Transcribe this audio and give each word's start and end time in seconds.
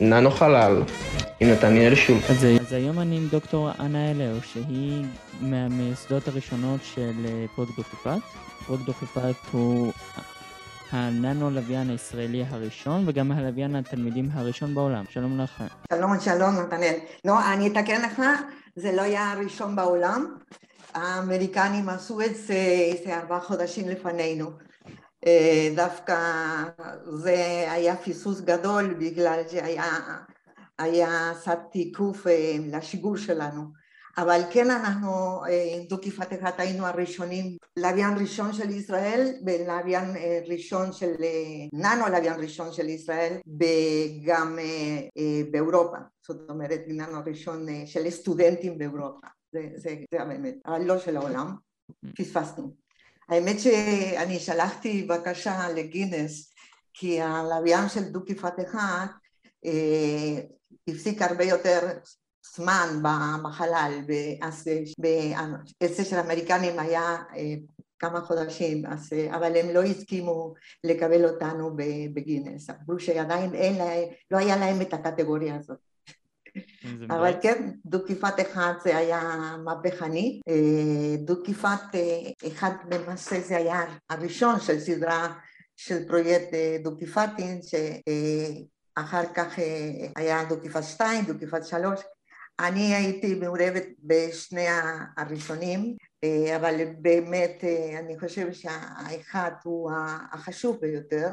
ננו 0.00 0.30
חלל 0.30 0.82
עם 1.40 1.48
נתניאל 1.50 1.94
שול. 1.94 2.18
אז, 2.30 2.46
אז 2.60 2.72
היום 2.72 3.00
אני 3.00 3.16
עם 3.16 3.28
דוקטור 3.28 3.70
אנה 3.80 4.10
אלר, 4.10 4.36
שהיא 4.42 5.04
מהמייסדות 5.40 6.28
הראשונות 6.28 6.80
של 6.82 7.12
אה, 7.24 7.44
פרויקט 7.54 7.76
דוכיפת. 7.76 8.18
פרויקט 8.66 8.84
דוכיפת 8.84 9.34
הוא 9.52 9.92
הננו 10.92 11.50
לוויין 11.50 11.90
הישראלי 11.90 12.44
הראשון 12.50 13.04
וגם 13.06 13.32
הלוויין 13.32 13.76
התלמידים 13.76 14.28
הראשון 14.32 14.74
בעולם. 14.74 15.04
שלום 15.10 15.40
לך. 15.40 15.62
שלום, 15.92 16.20
שלום, 16.20 16.54
נתנאל. 16.54 16.94
לא, 17.24 17.52
אני 17.52 17.66
אתקן 17.66 18.02
לך, 18.02 18.22
זה 18.76 18.92
לא 18.92 19.02
היה 19.02 19.32
הראשון 19.32 19.76
בעולם. 19.76 20.26
האמריקנים 20.94 21.88
עשו 21.88 22.20
את 22.20 22.36
זה 22.36 22.54
איזה 22.92 23.16
ארבעה 23.16 23.40
חודשים 23.40 23.88
לפנינו. 23.88 24.50
אה, 25.26 25.72
דווקא 25.76 26.16
זה 27.06 27.66
היה 27.70 27.96
פיסוס 27.96 28.40
גדול 28.40 28.94
בגלל 28.94 29.42
שהיה 29.50 31.32
קצת 31.40 31.58
תיקוף 31.72 32.26
אה, 32.26 32.56
לשיגור 32.72 33.16
שלנו. 33.16 33.88
אבל 34.18 34.40
כן 34.50 34.70
אנחנו 34.70 35.42
עם 35.74 35.82
דוקי 35.88 36.10
פתחת 36.10 36.60
היינו 36.60 36.86
הראשונים, 36.86 37.56
לוויין 37.76 38.18
ראשון 38.18 38.52
של 38.52 38.70
ישראל 38.70 39.32
ולוויין 39.46 40.04
ראשון 40.46 40.92
של, 40.92 41.14
ננו 41.72 42.06
לוויין 42.06 42.40
ראשון 42.40 42.72
של 42.72 42.88
ישראל 42.88 43.36
וגם 43.46 44.58
באירופה, 45.50 45.96
זאת 46.26 46.50
אומרת 46.50 46.80
ננו 46.86 47.18
ראשון 47.26 47.66
של 47.86 48.10
סטודנטים 48.10 48.78
באירופה, 48.78 49.26
זה, 49.52 49.68
זה, 49.74 49.96
זה 50.10 50.24
באמת, 50.24 50.54
אבל 50.66 50.82
לא 50.82 50.98
של 50.98 51.16
העולם, 51.16 51.54
פספסנו. 52.16 52.87
האמת 53.28 53.60
שאני 53.60 54.38
שלחתי 54.38 55.02
בקשה 55.02 55.68
לגינס 55.68 56.52
כי 56.94 57.20
הלוויין 57.20 57.88
של 57.88 58.04
דוקי 58.04 58.34
פתחת 58.34 59.10
הפסיק 60.88 61.22
הרבה 61.22 61.44
יותר 61.44 61.98
זמן 62.56 63.02
בחלל, 63.44 64.00
אז 64.42 64.68
של 66.04 66.16
האמריקנים 66.16 66.78
היה 66.78 67.16
כמה 67.98 68.20
חודשים, 68.20 68.86
אז, 68.86 69.12
אבל 69.30 69.56
הם 69.56 69.74
לא 69.74 69.82
הסכימו 69.82 70.54
לקבל 70.84 71.24
אותנו 71.24 71.76
בגינס, 72.14 72.70
אמרו 72.70 73.00
שעדיין 73.00 73.54
אין 73.54 73.74
להם, 73.74 74.08
לא 74.30 74.38
היה 74.38 74.56
להם 74.56 74.80
את 74.80 74.94
הקטגוריה 74.94 75.56
הזאת. 75.56 75.87
אבל 77.10 77.32
כן, 77.42 77.70
דו-קיפת 77.86 78.34
אחד 78.40 78.72
זה 78.84 78.96
היה 78.96 79.56
מהפכני, 79.64 80.40
דו-קיפת 81.18 81.80
אחד 82.46 82.70
למעשה 82.92 83.40
זה 83.40 83.56
היה 83.56 83.84
הראשון 84.10 84.60
של 84.60 84.80
סדרה 84.80 85.34
של 85.76 86.08
פרויקט 86.08 86.48
דו-קיפטים, 86.82 87.60
שאחר 87.62 89.22
כך 89.34 89.58
היה 90.16 90.44
דו-קיפת 90.44 90.82
שתיים, 90.82 91.24
דו-קיפת 91.24 91.66
שלוש, 91.66 92.00
אני 92.60 92.94
הייתי 92.94 93.34
מעורבת 93.34 93.84
בשני 94.02 94.66
הראשונים, 95.16 95.96
אבל 96.56 96.84
באמת 96.98 97.64
אני 97.98 98.18
חושבת 98.18 98.54
שהאחד 98.54 99.50
הוא 99.64 99.90
החשוב 100.32 100.78
ביותר. 100.80 101.28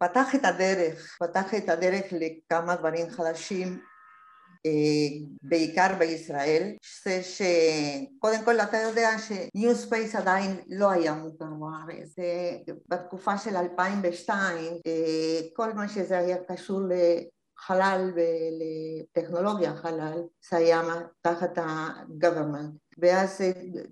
פתח 0.00 0.34
את 0.34 0.44
הדרך, 0.44 1.16
פתח 1.20 1.54
את 1.54 1.68
הדרך 1.68 2.04
לכמה 2.12 2.76
דברים 2.76 3.10
חדשים, 3.10 3.80
בעיקר 5.42 5.94
בישראל, 5.98 6.72
זה 7.04 7.20
שקודם 7.22 8.44
כל 8.44 8.60
אתה 8.60 8.76
יודע 8.76 9.10
ש 9.18 9.40
New 9.40 9.74
Space 9.74 10.14
עדיין 10.14 10.56
לא 10.68 10.90
היה 10.90 11.14
מוכר 11.14 11.44
בארץ, 11.44 12.14
בתקופה 12.88 13.38
של 13.38 13.56
2002 13.56 14.72
כל 15.56 15.72
מה 15.72 15.88
שזה 15.88 16.18
היה 16.18 16.36
קשור 16.48 16.80
חלל 17.58 18.12
ולטכנולוגיה 18.14 19.76
חלל, 19.76 20.22
זה 20.50 20.56
היה 20.56 20.82
תחת 21.20 21.58
ה-government, 21.58 22.98
ואז 22.98 23.40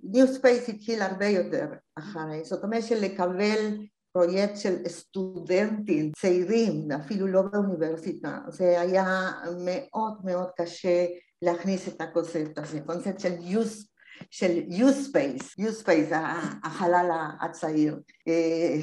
New 0.02 0.26
Space 0.26 0.68
התחיל 0.68 1.02
הרבה 1.02 1.26
יותר 1.26 1.66
אחרי, 1.98 2.44
זאת 2.44 2.64
אומרת 2.64 2.82
שלקבל 2.84 3.76
פרויקט 4.16 4.56
של 4.56 4.76
סטודנטים 4.88 6.12
צעירים, 6.16 6.88
אפילו 6.92 7.26
לא 7.26 7.42
באוניברסיטה, 7.42 8.38
זה 8.48 8.80
היה 8.80 9.32
מאוד 9.64 10.14
מאוד 10.24 10.48
קשה 10.56 11.06
להכניס 11.42 11.88
את 11.88 12.00
הקונספט 12.00 12.58
הזה, 12.58 12.80
קונספט 12.80 13.20
של 13.20 13.34
use 13.38 13.86
של 14.30 14.60
U-Space, 14.68 15.60
U-Space, 15.60 16.14
החלל 16.64 17.10
הצעיר, 17.40 18.00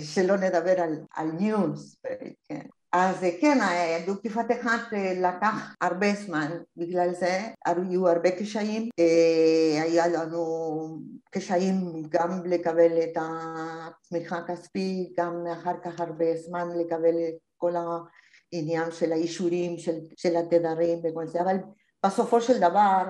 שלא 0.03 0.38
נדבר 0.38 0.81
על, 0.81 0.94
על 1.16 1.31
New 1.39 1.77
Space, 1.77 2.33
כן. 2.50 2.65
אז 2.93 3.25
כן, 3.41 3.57
דו-קיפת 4.05 4.45
אחד 4.61 4.77
לקח 5.15 5.75
הרבה 5.81 6.13
זמן 6.13 6.51
בגלל 6.77 7.13
זה, 7.13 7.39
היו 7.65 8.07
הרבה 8.07 8.31
קשיים, 8.31 8.89
היה 9.83 10.07
לנו 10.07 10.99
קשיים 11.29 12.03
גם 12.09 12.45
לקבל 12.45 12.99
את 13.03 13.17
התמיכה 13.17 14.37
הכספית, 14.37 15.13
גם 15.19 15.47
אחר 15.53 15.73
כך 15.83 15.99
הרבה 15.99 16.35
זמן 16.35 16.67
לקבל 16.79 17.15
את 17.29 17.35
כל 17.57 17.73
העניין 17.75 18.91
של 18.91 19.11
האישורים 19.11 19.77
של, 19.77 19.99
של 20.17 20.35
התדרים 20.35 20.99
וכל 21.03 21.27
זה, 21.27 21.41
אבל 21.41 21.55
בסופו 22.05 22.41
של 22.41 22.59
דבר, 22.59 23.03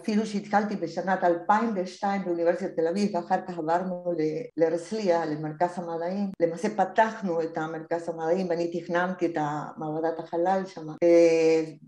אפילו 0.00 0.26
שהתחלתי 0.26 0.76
בשנת 0.76 1.24
2002 1.24 2.24
באוניברסיטת 2.24 2.76
תל 2.76 2.88
אביב 2.88 3.14
ואחר 3.14 3.36
כך 3.48 3.58
עברנו 3.58 4.14
להרצליה, 4.56 5.26
למרכז 5.26 5.70
המדעים, 5.76 6.30
למעשה 6.40 6.68
פתחנו 6.76 7.42
את 7.42 7.58
המרכז 7.58 8.08
המדעים 8.08 8.48
ואני 8.48 8.80
תכננתי 8.80 9.26
את 9.26 9.36
מעבדת 9.76 10.18
החלל 10.18 10.62
שם. 10.66 10.86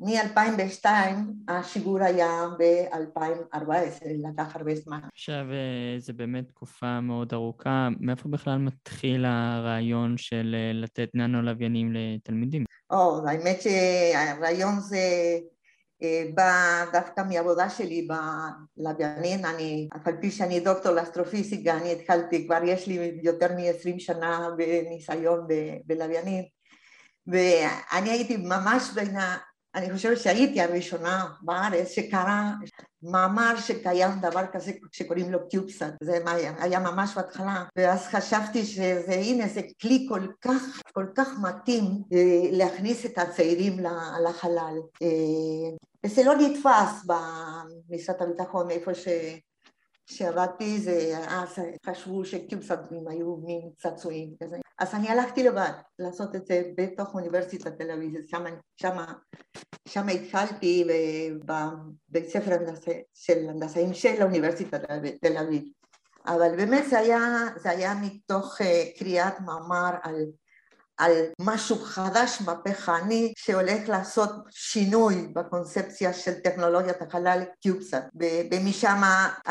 מ-2002 0.01 0.87
השיגור 1.49 2.03
היה 2.03 2.45
ב-2014, 2.59 4.05
לקח 4.05 4.57
הרבה 4.57 4.75
זמן. 4.75 4.99
עכשיו, 5.13 5.45
זו 5.99 6.13
באמת 6.17 6.49
תקופה 6.49 7.01
מאוד 7.01 7.33
ארוכה, 7.33 7.89
מאיפה 8.01 8.29
בכלל 8.29 8.59
מתחיל 8.59 9.25
הרעיון 9.25 10.17
של 10.17 10.57
לתת 10.75 11.09
ננו 11.15 11.43
לוויינים 11.43 11.93
לתלמידים? 11.93 12.65
או, 12.91 13.29
האמת 13.29 13.63
שהרעיון 13.63 14.81
זה... 14.81 14.99
בא 16.35 16.85
דווקא 16.93 17.23
מעבודה 17.29 17.71
שלי 17.71 18.09
בלוויינים, 18.77 19.45
אני, 19.45 19.89
אף 19.97 20.07
על 20.07 20.17
פי 20.21 20.31
שאני 20.31 20.61
דוקטור 20.61 20.93
לאסטרופיזיקה, 20.93 21.77
אני 21.77 21.93
התחלתי, 21.93 22.47
כבר 22.47 22.61
יש 22.65 22.87
לי 22.87 23.21
יותר 23.23 23.53
מ-20 23.53 23.99
שנה 23.99 24.49
בניסיון 24.57 25.47
בלוויינים, 25.85 26.45
ואני 27.27 28.11
הייתי 28.11 28.37
ממש 28.37 28.91
בין. 28.95 29.17
אני 29.77 29.93
חושבת 29.93 30.21
שהייתי 30.21 30.61
הראשונה 30.61 31.27
בארץ 31.43 31.89
שקרא 31.89 32.43
מאמר 33.03 33.57
שקיים 33.57 34.11
דבר 34.21 34.47
כזה 34.53 34.73
שקוראים 34.93 35.33
לו 35.33 35.49
קיובסאט, 35.49 35.95
זה 36.03 36.19
היה, 36.27 36.55
היה 36.59 36.79
ממש 36.79 37.15
בהתחלה, 37.17 37.65
ואז 37.77 38.07
חשבתי 38.07 38.65
שזה 38.65 39.13
הנה 39.13 39.49
זה 39.49 39.61
כלי 39.83 40.07
כל 40.09 40.27
כך, 40.41 40.83
כל 40.93 41.07
כך 41.15 41.29
מתאים 41.43 42.03
להכניס 42.53 43.07
את 43.07 43.19
הצעירים 43.19 43.77
לחלל. 44.29 44.75
וזה 46.07 46.25
לא 46.25 46.35
נתפס 46.35 47.07
במשרד 47.07 48.23
הביטחון 48.23 48.71
איפה 48.71 48.95
ש... 48.95 49.09
שעבדתי, 50.07 50.81
זה 50.81 51.19
אז 51.29 51.59
חשבו 51.87 52.25
שקיובסאטים 52.25 53.09
היו 53.09 53.37
מין 53.37 53.71
צעצועים 53.77 54.35
כזה. 54.43 54.57
אז 54.79 54.95
אני 54.95 55.09
הלכתי 55.09 55.43
לבד 55.43 55.71
לעשות 55.99 56.37
את 56.37 56.47
זה 56.47 56.63
בתוך 56.77 57.15
אוניברסיטת 57.15 57.79
תל 57.79 57.91
אביב, 57.91 58.15
שם, 58.27 58.45
שם, 58.77 58.97
שם 59.89 60.09
התחלתי 60.09 60.85
בבית 61.45 62.29
ספר 62.29 62.57
של 63.15 63.49
הנדסאים 63.49 63.95
של 63.95 64.23
אוניברסיטת 64.23 64.81
תל 65.21 65.39
אביב. 65.39 65.63
אבל 66.27 66.57
באמת 66.57 66.85
זה 66.91 66.99
היה, 66.99 67.21
זה 67.57 67.71
היה 67.71 67.95
מתוך 68.03 68.59
קריאת 68.99 69.41
מאמר 69.41 69.91
על 70.03 70.15
על 70.99 71.13
משהו 71.41 71.77
חדש, 71.77 72.41
מהפכני, 72.41 73.33
שהולך 73.37 73.89
לעשות 73.89 74.31
שינוי 74.51 75.29
בקונספציה 75.33 76.13
של 76.13 76.35
טכנולוגיית 76.35 77.03
החלל 77.03 77.43
קיובסאט, 77.61 78.05
ומשם 78.51 79.01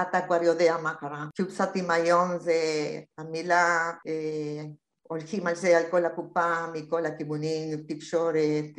אתה 0.02 0.22
כבר 0.22 0.44
יודע 0.44 0.78
מה 0.84 0.94
קרה. 0.94 1.26
קיובסאטים 1.36 1.92
היום 1.92 2.40
זה 2.40 2.54
המילה 3.18 3.92
אה, 4.08 4.64
הולכים 5.04 5.48
על 5.48 5.56
זה 5.56 5.78
על 5.78 5.84
כל 5.92 6.06
הקופה, 6.06 6.68
מכל 6.74 7.06
הכיוונים, 7.06 7.78
תקשורת, 7.88 8.72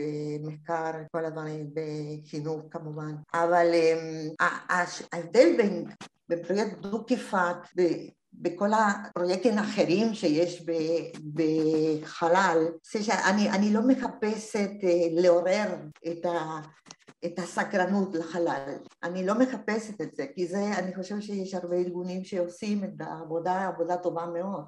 מחקר, 0.42 0.90
כל 1.12 1.24
הדברים, 1.24 1.70
בחינוך 1.74 2.62
כמובן. 2.70 3.14
אבל 3.34 3.66
ההבדל 5.12 5.56
בין, 5.56 5.84
פרויקט 6.46 6.78
דו-קיפת 6.78 7.56
בכל 8.36 8.70
הפרויקטים 8.72 9.58
האחרים 9.58 10.14
שיש 10.14 10.66
בחלל, 11.34 12.58
זה 12.92 13.02
שאני 13.02 13.72
לא 13.72 13.80
מחפשת 13.86 14.70
לעורר 15.10 15.74
את, 16.06 16.24
ה, 16.24 16.60
את 17.24 17.38
הסקרנות 17.38 18.14
לחלל, 18.14 18.74
אני 19.02 19.26
לא 19.26 19.34
מחפשת 19.38 20.00
את 20.00 20.16
זה, 20.16 20.26
כי 20.34 20.46
זה, 20.46 20.78
אני 20.78 20.94
חושבת 20.94 21.22
שיש 21.22 21.54
הרבה 21.54 21.76
ארגונים 21.76 22.24
שעושים 22.24 22.84
את 22.84 23.00
העבודה, 23.00 23.66
עבודה 23.66 23.96
טובה 23.96 24.26
מאוד, 24.26 24.64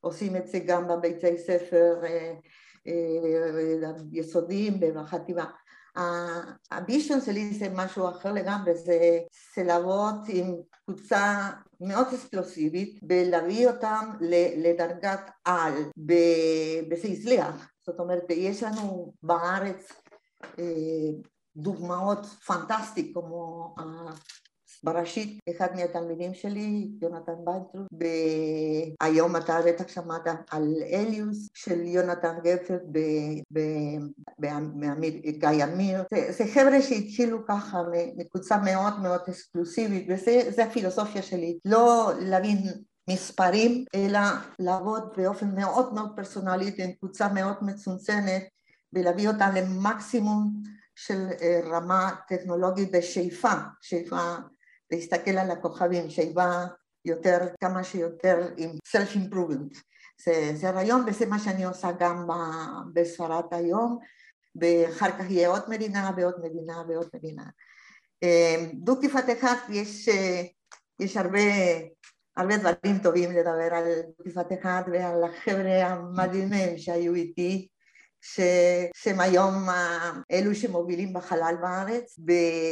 עושים 0.00 0.36
את 0.36 0.46
זה 0.46 0.58
גם 0.58 0.88
בביתי 0.88 1.38
ספר 1.38 2.00
יסודיים 4.12 4.78
ובחטיבה, 4.80 5.44
הבישון 6.70 7.20
שלי 7.20 7.54
זה 7.54 7.68
משהו 7.74 8.08
אחר 8.08 8.32
לגמרי, 8.32 8.74
זה 8.74 9.62
לעבוד 9.64 10.14
עם 10.28 10.54
קבוצה 10.70 11.50
מאוד 11.84 12.06
אקספלוסיבית 12.06 13.00
ולהביא 13.08 13.68
אותם 13.68 14.10
לדרגת 14.56 15.30
על, 15.44 15.72
וזה 16.90 17.08
הצליח. 17.08 17.68
זאת 17.86 18.00
אומרת, 18.00 18.24
יש 18.30 18.62
לנו 18.62 19.12
בארץ 19.22 19.92
אה, 20.58 20.64
דוגמאות 21.56 22.26
פנטסטיות 22.26 23.08
כמו 23.14 23.74
בראשית, 24.84 25.40
אחד 25.50 25.66
מהתלמידים 25.74 26.34
שלי, 26.34 26.88
יונתן 27.02 27.32
ביינטרוט, 27.44 27.86
והיום 29.00 29.36
אתה 29.36 29.58
בטח 29.66 29.88
שמעת 29.88 30.26
על 30.50 30.74
אליוס 30.92 31.48
של 31.54 31.80
יונתן 31.80 32.34
גפר 32.44 32.78
גיא 35.38 35.64
אמיר. 35.64 36.02
זה, 36.14 36.32
זה 36.32 36.44
חבר'ה 36.54 36.82
שהתחילו 36.82 37.46
ככה 37.46 37.82
מקבוצה 38.16 38.58
מאוד 38.58 39.00
מאוד 39.00 39.20
אקסקלוסיבית, 39.28 40.06
וזה 40.08 40.64
הפילוסופיה 40.64 41.22
שלי, 41.22 41.58
לא 41.64 42.12
להבין 42.18 42.58
מספרים, 43.10 43.84
אלא 43.94 44.20
לעבוד 44.58 45.02
באופן 45.16 45.54
מאוד 45.54 45.94
מאוד 45.94 46.12
פרסונלי 46.16 46.72
עם 46.78 46.92
קבוצה 46.92 47.28
מאוד 47.28 47.56
מצומצמת 47.62 48.48
ולהביא 48.92 49.28
אותה 49.28 49.50
למקסימום 49.50 50.62
של 50.96 51.26
אה, 51.42 51.60
רמה 51.64 52.10
טכנולוגית 52.28 52.92
בשאיפה, 52.92 53.52
שאיפה 53.80 54.34
להסתכל 54.94 55.30
על 55.30 55.50
הכוכבים, 55.50 56.10
שאיבה 56.10 56.66
יותר, 57.04 57.38
כמה 57.60 57.84
שיותר 57.84 58.48
עם 58.56 58.70
self-improvement. 58.70 59.78
זה, 60.24 60.52
זה 60.54 60.70
רעיון 60.70 61.04
וזה 61.06 61.26
מה 61.26 61.38
שאני 61.38 61.64
עושה 61.64 61.88
גם 61.98 62.26
בספרד 62.94 63.44
היום, 63.50 63.98
ואחר 64.60 65.10
כך 65.10 65.30
יהיה 65.30 65.48
עוד 65.48 65.62
מדינה 65.68 66.10
ועוד 66.16 66.34
מדינה 66.42 66.82
ועוד 66.88 67.08
מדינה. 67.14 67.44
אה, 68.22 68.56
דו-כיפת 68.74 69.24
אחד 69.38 69.54
יש, 69.68 70.08
אה, 70.08 70.42
יש 71.00 71.16
הרבה, 71.16 71.40
הרבה 72.36 72.56
דברים 72.56 72.98
טובים 73.02 73.30
לדבר 73.30 73.74
על 73.74 73.84
דו-כיפת 74.18 74.46
אחד 74.60 74.82
ועל 74.92 75.24
החבר'ה 75.24 75.86
המדהימים 75.86 76.78
שהיו 76.78 77.14
איתי 77.14 77.68
שהם 78.94 79.20
היום 79.20 79.68
אלו 80.32 80.54
שמובילים 80.54 81.12
בחלל 81.12 81.54
בארץ 81.60 82.18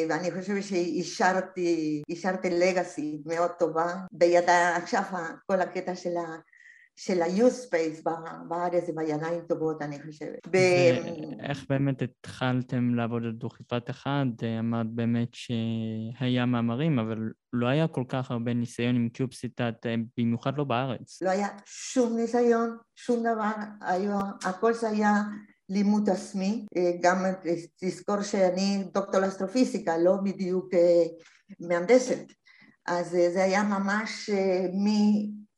ואני 0.09 0.31
חושבת 0.31 0.63
שהשארתי 0.63 2.51
לגאסי 2.51 3.23
מאוד 3.27 3.51
טובה 3.51 3.95
בידה 4.13 4.77
עכשיו 4.77 5.03
כל 5.47 5.61
הקטע 5.61 5.95
של 5.95 6.17
ה... 6.17 6.37
של 6.97 7.23
ה-U-Space 7.23 8.11
בארץ 8.49 8.87
זה 8.87 8.93
בידיים 8.94 9.41
טובות, 9.49 9.83
אני 9.83 10.03
חושבת. 10.03 10.39
ואיך 10.53 11.67
באמת 11.69 12.03
התחלתם 12.03 12.94
לעבוד 12.94 13.23
על 13.25 13.33
דוכיפת 13.33 13.91
אחד? 13.91 14.27
אמרת 14.59 14.87
באמת 14.91 15.29
שהיה 15.33 16.47
מאמרים, 16.47 16.99
אבל 16.99 17.19
לא 17.53 17.67
היה 17.67 17.89
כל 17.89 18.05
כך 18.09 18.31
הרבה 18.31 18.55
ניסיון 18.55 18.97
עם 18.97 19.09
קיובסיטאט, 19.09 19.87
במיוחד 20.19 20.59
לא 20.59 20.65
בארץ. 20.65 21.23
לא 21.23 21.31
היה 21.31 21.49
שום 21.67 22.17
ניסיון, 22.17 22.77
שום 22.97 23.21
דבר, 23.21 23.50
היה, 23.81 24.19
הכל 24.44 24.75
זה 24.75 24.89
היה 24.89 25.15
לימוד 25.69 26.11
עצמי, 26.11 26.67
גם 27.03 27.25
תזכור 27.77 28.23
שאני 28.23 28.85
דוקטור 28.94 29.21
לאסטרופיזיקה, 29.21 29.99
לא 29.99 30.17
בדיוק 30.17 30.69
מהנדסת, 31.61 32.33
אז 32.87 33.11
זה 33.11 33.44
היה 33.44 33.62
ממש 33.62 34.31
מ... 34.73 34.87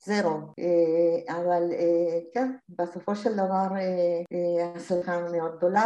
זרו, 0.07 0.41
אה, 0.59 1.37
אבל 1.37 1.63
אה, 1.73 2.19
כן, 2.35 2.53
בסופו 2.69 3.17
של 3.17 3.35
דבר 3.35 3.67
אה, 3.77 4.73
הצלחה 4.77 5.21
מאוד 5.33 5.57
גדולה 5.57 5.85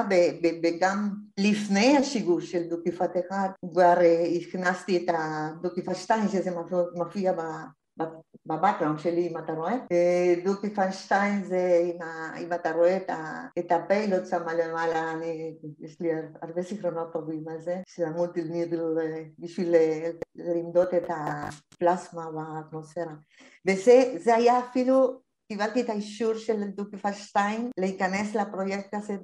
וגם 0.62 1.10
לפני 1.40 1.96
השיגור 1.96 2.40
של 2.40 2.68
דו-כיפת 2.68 3.10
אחד 3.26 3.48
כבר 3.70 3.94
הכנסתי 4.40 4.96
את 4.96 5.14
הדו-כיפת 5.18 5.96
שתיים 5.96 6.28
שזה 6.28 6.50
מופיע 6.94 7.32
בבקראונד 8.46 8.98
שלי 8.98 9.28
אם 9.28 9.38
אתה 9.38 9.52
רואה. 9.52 9.74
דו-כיפת 10.44 10.88
שתיים 10.90 11.44
זה 11.44 11.82
אם, 12.36 12.52
אתה 12.52 12.72
רואה 12.72 12.96
את, 13.58 13.72
הפיילוט 13.72 14.26
שמה 14.26 14.54
למעלה, 14.54 15.12
אני, 15.12 15.54
יש 15.80 16.00
לי 16.00 16.10
הרבה 16.42 16.62
זיכרונות 16.62 17.12
טובים 17.12 17.48
על 17.48 17.60
זה, 17.60 17.76
המולטיל 18.06 18.48
נידל 18.48 18.80
בשביל 19.38 19.74
למדוד 20.34 20.88
את 20.94 21.08
הפלסמה 21.08 22.30
באטמוספירה. 22.30 23.14
וזה 23.66 24.34
היה 24.34 24.58
אפילו, 24.58 25.20
קיבלתי 25.52 25.80
את 25.80 25.88
האישור 25.90 26.34
של 26.34 26.62
דו-כיפה 26.62 27.12
2 27.12 27.70
להיכנס 27.78 28.34
לפרויקט 28.34 28.94
הזה 28.94 29.16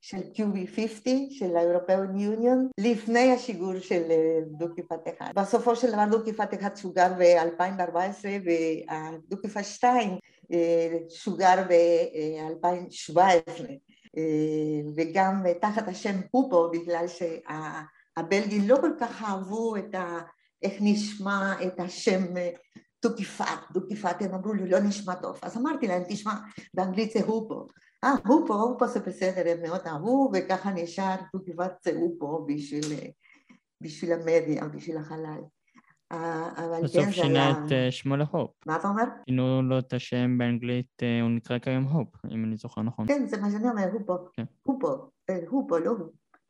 של 0.00 0.20
QB50 0.34 1.08
של 1.30 1.56
האירופאון 1.56 2.18
יוניון 2.18 2.68
לפני 2.80 3.32
השיגור 3.32 3.78
של 3.78 4.02
דו-כיפת 4.58 5.00
אחד. 5.08 5.32
בסופו 5.36 5.76
של 5.76 5.92
דבר 5.92 6.04
דו-כיפת 6.10 6.54
אחד 6.54 6.76
שוגר 6.76 7.12
ב-2014 7.18 8.24
והדו-כיפה 8.44 9.62
2 9.62 10.18
שוגר 11.08 11.62
ב-2017 11.68 13.20
וגם 14.96 15.42
תחת 15.60 15.88
השם 15.88 16.20
פופו 16.30 16.70
בגלל 16.70 17.04
שהבלגים 17.08 18.68
לא 18.68 18.76
כל 18.80 18.92
כך 19.00 19.22
אהבו 19.22 19.76
את 19.76 19.94
ה... 19.94 20.18
איך 20.62 20.72
נשמע 20.80 21.54
את 21.66 21.80
השם 21.80 22.22
דו-כיפת, 23.02 23.72
דו-כיפת, 23.72 24.16
הם 24.20 24.34
אמרו 24.34 24.52
לי, 24.52 24.68
לא 24.68 24.80
נשמע 24.80 25.14
טוב. 25.14 25.38
אז 25.42 25.56
אמרתי 25.56 25.86
להם, 25.86 26.02
תשמע, 26.08 26.32
באנגלית 26.74 27.12
זה 27.12 27.20
הופו. 27.20 27.66
אה, 28.04 28.12
הופו, 28.26 28.54
הופו 28.54 28.86
זה 28.86 29.00
בסדר, 29.00 29.50
הם 29.50 29.62
מאוד 29.62 29.80
אהבו, 29.86 30.30
וככה 30.34 30.70
נשאר 30.70 31.16
דו-כיפת 31.32 31.72
זה 31.84 31.96
הופו 31.96 32.46
בשביל, 32.46 33.00
בשביל 33.80 34.12
המדיה, 34.12 34.68
בשביל 34.68 34.96
החלל. 34.96 35.40
אבל 36.10 36.80
בסוף 36.82 37.04
כן, 37.04 37.12
שינה 37.12 37.46
היה... 37.46 37.50
את 37.50 37.72
אה, 37.72 37.90
שמו 37.90 38.16
להופ. 38.16 38.50
מה 38.66 38.76
אתה 38.76 38.88
אומר? 38.88 39.04
שינו 39.28 39.62
לו 39.62 39.78
את 39.78 39.92
השם 39.92 40.38
באנגלית, 40.38 41.02
אה, 41.02 41.20
הוא 41.20 41.30
נקרא 41.30 41.58
כיום 41.58 41.84
הופ, 41.84 42.08
אם 42.30 42.44
אני 42.44 42.56
זוכר 42.56 42.82
נכון. 42.82 43.06
כן, 43.06 43.26
זה 43.26 43.40
מה 43.40 43.50
שאני 43.50 43.68
אומר, 43.68 43.88
הופו. 43.92 44.14
כן. 44.32 44.44
הופו, 44.62 45.10
אה, 45.30 45.38
הופו, 45.48 45.78
לא 45.78 45.92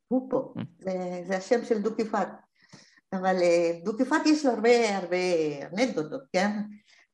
הופו. 0.08 0.54
זה, 0.78 1.22
זה 1.26 1.36
השם 1.36 1.64
של 1.64 1.82
דו-כיפת. 1.82 2.28
אבל 3.12 3.36
דו-כיפת 3.82 4.26
יש 4.26 4.44
לו 4.46 4.52
הרבה 4.52 4.96
הרבה 4.96 5.16
אנקדוטות, 5.72 6.22
כן? 6.32 6.50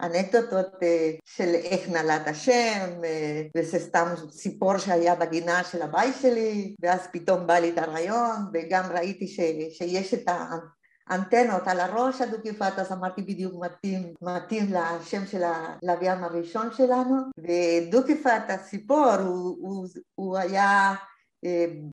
אנקדוטות 0.02 0.72
של 1.24 1.54
איך 1.54 1.88
נעלת 1.88 2.28
השם, 2.28 3.00
וזה 3.56 3.78
סתם 3.78 4.06
סיפור 4.30 4.78
שהיה 4.78 5.14
בגינה 5.14 5.64
של 5.64 5.82
הבית 5.82 6.14
שלי, 6.22 6.74
ואז 6.80 7.00
פתאום 7.12 7.46
בא 7.46 7.54
לי 7.54 7.70
את 7.70 7.78
הרעיון, 7.78 8.36
וגם 8.52 8.84
ראיתי 8.92 9.28
ש, 9.28 9.40
שיש 9.70 10.14
את 10.14 10.28
האנטנות 11.08 11.62
על 11.66 11.80
הראש 11.80 12.20
הדו-כיפת, 12.20 12.72
אז 12.76 12.92
אמרתי 12.92 13.22
בדיוק 13.22 13.54
מתאים, 13.64 14.14
מתאים 14.22 14.72
לשם 14.72 15.26
של 15.26 15.42
הלוויין 15.42 16.24
הראשון 16.24 16.68
שלנו, 16.76 17.16
ודו-כיפת 17.38 18.42
הסיפור 18.48 19.14
הוא, 19.14 19.56
הוא, 19.60 19.86
הוא 20.14 20.38
היה 20.38 20.94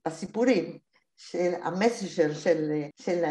בסיפורים 0.07 0.77
של 1.17 1.53
המסג'ר 1.63 2.33
של, 2.33 2.71
של 3.01 3.23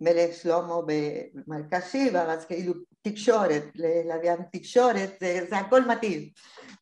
מלך 0.00 0.34
שלמה 0.34 0.74
במלכה 0.86 1.80
שיבה, 1.80 2.32
אז 2.32 2.44
כאילו 2.44 2.74
תקשורת, 3.02 3.64
ללוויין 3.74 4.40
תקשורת, 4.52 5.10
זה, 5.20 5.46
זה 5.50 5.58
הכל 5.58 5.88
מתאים. 5.88 6.28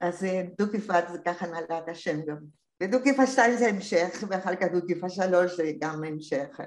אז 0.00 0.26
דו-כיפת 0.58 1.04
זה 1.12 1.18
ככה 1.24 1.46
נעלת 1.46 1.88
השם 1.88 2.20
גם. 2.26 2.36
ודו-כיפה 2.82 3.26
שתיים 3.26 3.56
זה 3.56 3.68
המשך, 3.68 4.24
ואחר 4.28 4.54
כך 4.54 4.66
דו-כיפה 4.72 5.08
שלוש 5.08 5.56
זה 5.56 5.72
גם 5.80 6.04
המשך. 6.04 6.60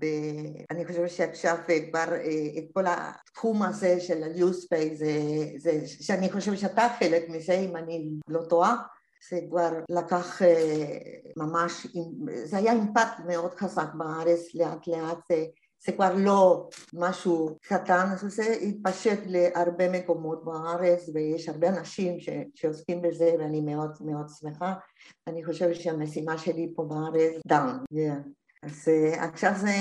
ואני 0.00 0.86
חושבת 0.86 1.10
שעכשיו 1.10 1.56
כבר 1.90 2.14
את 2.58 2.64
כל 2.72 2.84
התחום 2.86 3.62
הזה 3.62 4.00
של 4.00 4.22
ה-new 4.22 4.52
space, 4.52 4.94
זה, 4.94 5.12
זה, 5.56 5.86
שאני 5.86 6.32
חושבת 6.32 6.58
שאתה 6.58 6.88
חלק 6.98 7.28
מזה, 7.28 7.52
אם 7.52 7.76
אני 7.76 8.08
לא 8.28 8.40
טועה, 8.48 8.76
זה 9.30 9.38
כבר 9.50 9.70
לקח 9.90 10.42
ממש, 11.36 11.86
זה 12.44 12.56
היה 12.56 12.72
אימפקט 12.72 13.20
מאוד 13.26 13.54
חזק 13.54 13.88
בארץ, 13.94 14.54
לאט 14.54 14.86
לאט 14.86 15.18
זה, 15.28 15.44
זה 15.86 15.92
כבר 15.92 16.14
לא 16.16 16.68
משהו 16.94 17.58
קטן, 17.62 18.06
זה 18.16 18.42
התפשט 18.42 19.18
להרבה 19.26 19.90
מקומות 19.90 20.44
בארץ 20.44 21.08
ויש 21.14 21.48
הרבה 21.48 21.68
אנשים 21.68 22.20
ש, 22.20 22.28
שעוסקים 22.54 23.02
בזה 23.02 23.34
ואני 23.38 23.60
מאוד 23.60 23.90
מאוד 24.00 24.26
שמחה. 24.28 24.74
אני 25.26 25.44
חושבת 25.44 25.76
שהמשימה 25.76 26.38
שלי 26.38 26.72
פה 26.76 26.84
בארץ 26.84 27.42
דאון, 27.46 27.84
yeah. 27.94 28.28
אז 28.62 28.88
עכשיו 29.18 29.52
זה, 29.56 29.76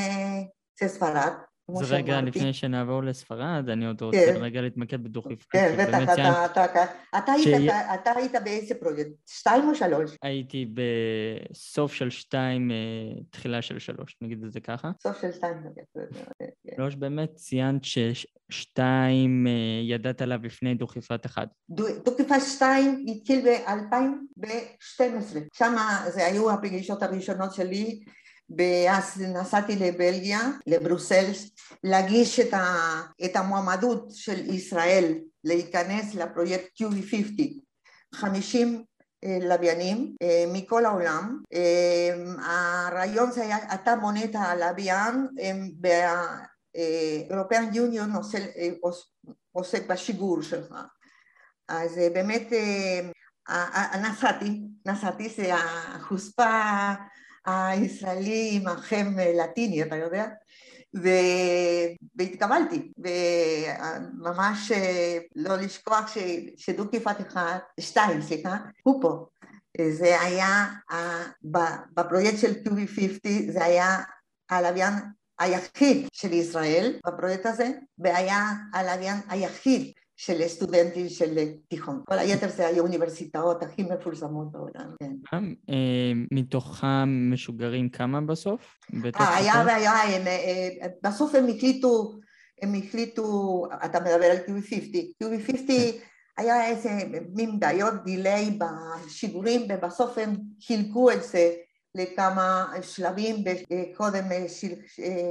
זה 0.79 0.87
ספרד, 0.87 1.33
אז 1.71 1.91
רגע, 1.91 2.13
שאמרתי. 2.13 2.39
לפני 2.39 2.53
שנעבור 2.53 3.03
לספרד, 3.03 3.69
אני 3.69 3.85
עוד 3.87 4.01
רוצה 4.01 4.17
כן. 4.33 4.39
רגע 4.41 4.61
להתמקד 4.61 5.03
בדוכיפת. 5.03 5.45
כן, 5.51 5.75
בטח, 5.79 6.03
אתה, 6.03 6.15
ציינת- 6.15 6.35
אתה, 6.51 6.65
אתה, 6.65 6.83
אתה, 7.17 7.31
היית, 7.31 7.43
שיהיה- 7.43 7.81
אתה, 7.93 8.01
אתה 8.01 8.11
היית 8.19 8.31
באיזה 8.43 8.75
פרויקט? 8.75 9.11
שתיים 9.29 9.69
או 9.69 9.75
שלוש? 9.75 10.11
הייתי 10.21 10.65
בסוף 10.73 11.93
של 11.93 12.09
שתיים, 12.09 12.71
אה, 12.71 12.75
תחילה 13.29 13.61
של 13.61 13.79
שלוש, 13.79 14.15
נגיד 14.21 14.43
את 14.43 14.51
זה 14.51 14.59
ככה. 14.59 14.91
סוף 15.03 15.21
של 15.21 15.31
שתיים. 15.31 15.53
כן. 15.93 16.03
שלוש, 16.75 16.95
באמת 16.95 17.35
ציינת 17.35 17.81
ששתיים 17.83 19.47
אה, 19.47 19.51
ידעת 19.83 20.21
עליו 20.21 20.39
לפני 20.43 20.75
דוכיפת 20.75 21.25
אחד. 21.25 21.47
דו- 21.69 21.99
דוכיפת 22.05 22.35
שתיים 22.55 23.05
התחיל 23.07 23.45
ב-2012, 23.45 25.01
שם 25.53 25.75
זה 26.09 26.25
היו 26.25 26.51
הפגישות 26.51 27.03
הראשונות 27.03 27.53
שלי, 27.53 28.03
ואז 28.57 29.21
נסעתי 29.21 29.75
לבלגיה, 29.75 30.39
לברוסלס, 30.67 31.49
להגיש 31.83 32.39
את, 32.39 32.53
ה, 32.53 33.01
את 33.25 33.35
המועמדות 33.35 34.11
של 34.11 34.49
ישראל 34.49 35.13
להיכנס 35.43 36.15
לפרויקט 36.15 36.81
QV50, 36.81 37.43
50 38.15 38.83
אה, 39.23 39.37
לוויינים 39.41 40.15
אה, 40.21 40.45
מכל 40.53 40.85
העולם. 40.85 41.41
אה, 41.53 42.13
הרעיון 42.45 43.31
זה 43.31 43.41
היה, 43.41 43.73
אתה 43.73 43.95
מונה 43.95 44.23
את 44.23 44.35
הלוויין, 44.35 45.27
והאירופאן 46.75 47.69
יוניון 47.73 48.11
עוסק 49.51 49.87
בשיגור 49.87 50.41
שלך. 50.41 50.75
אז 51.67 51.99
באמת 52.13 52.53
נסעתי, 54.01 54.61
נסעתי, 54.85 55.29
זה 55.29 55.55
החוצפה 55.55 56.93
הישראלי 57.45 58.49
עם 58.53 58.67
החם 58.67 59.13
לטיני, 59.17 59.83
אתה 59.83 59.95
יודע? 59.95 60.25
ו... 60.95 61.09
והתקבלתי, 62.15 62.91
וממש 62.97 64.71
אה, 64.71 65.17
לא 65.35 65.55
לשכוח 65.55 66.07
ש... 66.07 66.17
שדו-כיפת 66.57 67.15
אחד, 67.27 67.57
שתיים, 67.79 68.21
סליחה, 68.21 68.57
הוא 68.83 69.01
פה. 69.01 69.25
זה 69.89 70.21
היה, 70.21 70.65
אה, 70.91 71.23
ב- 71.51 71.99
בפרויקט 71.99 72.37
של 72.37 72.51
QV50 72.51 73.51
זה 73.51 73.63
היה 73.63 73.97
הלוויין 74.49 74.93
היחיד 75.39 76.07
של 76.13 76.33
ישראל 76.33 76.99
בפרויקט 77.07 77.45
הזה, 77.45 77.71
והיה 77.97 78.51
הלוויין 78.73 79.17
היחיד 79.29 79.91
של 80.25 80.47
סטודנטים 80.47 81.09
של 81.09 81.35
תיכון. 81.67 82.01
כל 82.05 82.19
היתר 82.19 82.49
זה 82.49 82.67
היו 82.67 82.83
אוניברסיטאות 82.83 83.63
הכי 83.63 83.83
מפורסמות 83.83 84.51
בעולם, 84.51 84.95
כן. 84.99 85.43
אה, 85.69 86.11
מתוכם 86.31 87.31
משוגרים 87.31 87.89
כמה 87.89 88.21
בסוף? 88.21 88.79
אה, 89.19 89.37
היה? 89.37 89.63
והיה, 89.65 89.91
אה, 89.91 90.27
אה, 90.27 90.87
בסוף 91.03 91.35
הם 91.35 91.45
החליטו, 91.49 92.13
הם 92.61 92.73
החליטו, 92.75 93.65
אתה 93.85 93.99
מדבר 93.99 94.25
על 94.25 94.37
QV50, 94.37 95.23
QV50 95.23 95.71
היה 96.37 96.67
איזה 96.67 96.89
מין 97.35 97.59
בעיות 97.59 97.93
דיליי 98.03 98.57
בשידורים 98.57 99.61
ובסוף 99.69 100.17
הם 100.17 100.35
חילקו 100.61 101.11
את 101.11 101.23
זה 101.23 101.53
לכמה 101.95 102.65
שלבים, 102.81 103.35
קודם 103.97 104.23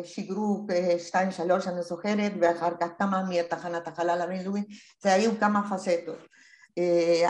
שיגרו 0.04 0.66
שתיים 0.98 1.30
שלוש 1.30 1.68
אני 1.68 1.82
זוכרת 1.82 2.32
ואחר 2.40 2.70
כך 2.80 2.88
כמה 2.98 3.22
מתחנת 3.28 3.88
החלל 3.88 4.20
הבינלאומית, 4.20 4.66
זה 5.02 5.12
היו 5.12 5.30
כמה 5.40 5.70
פסטות. 5.70 6.18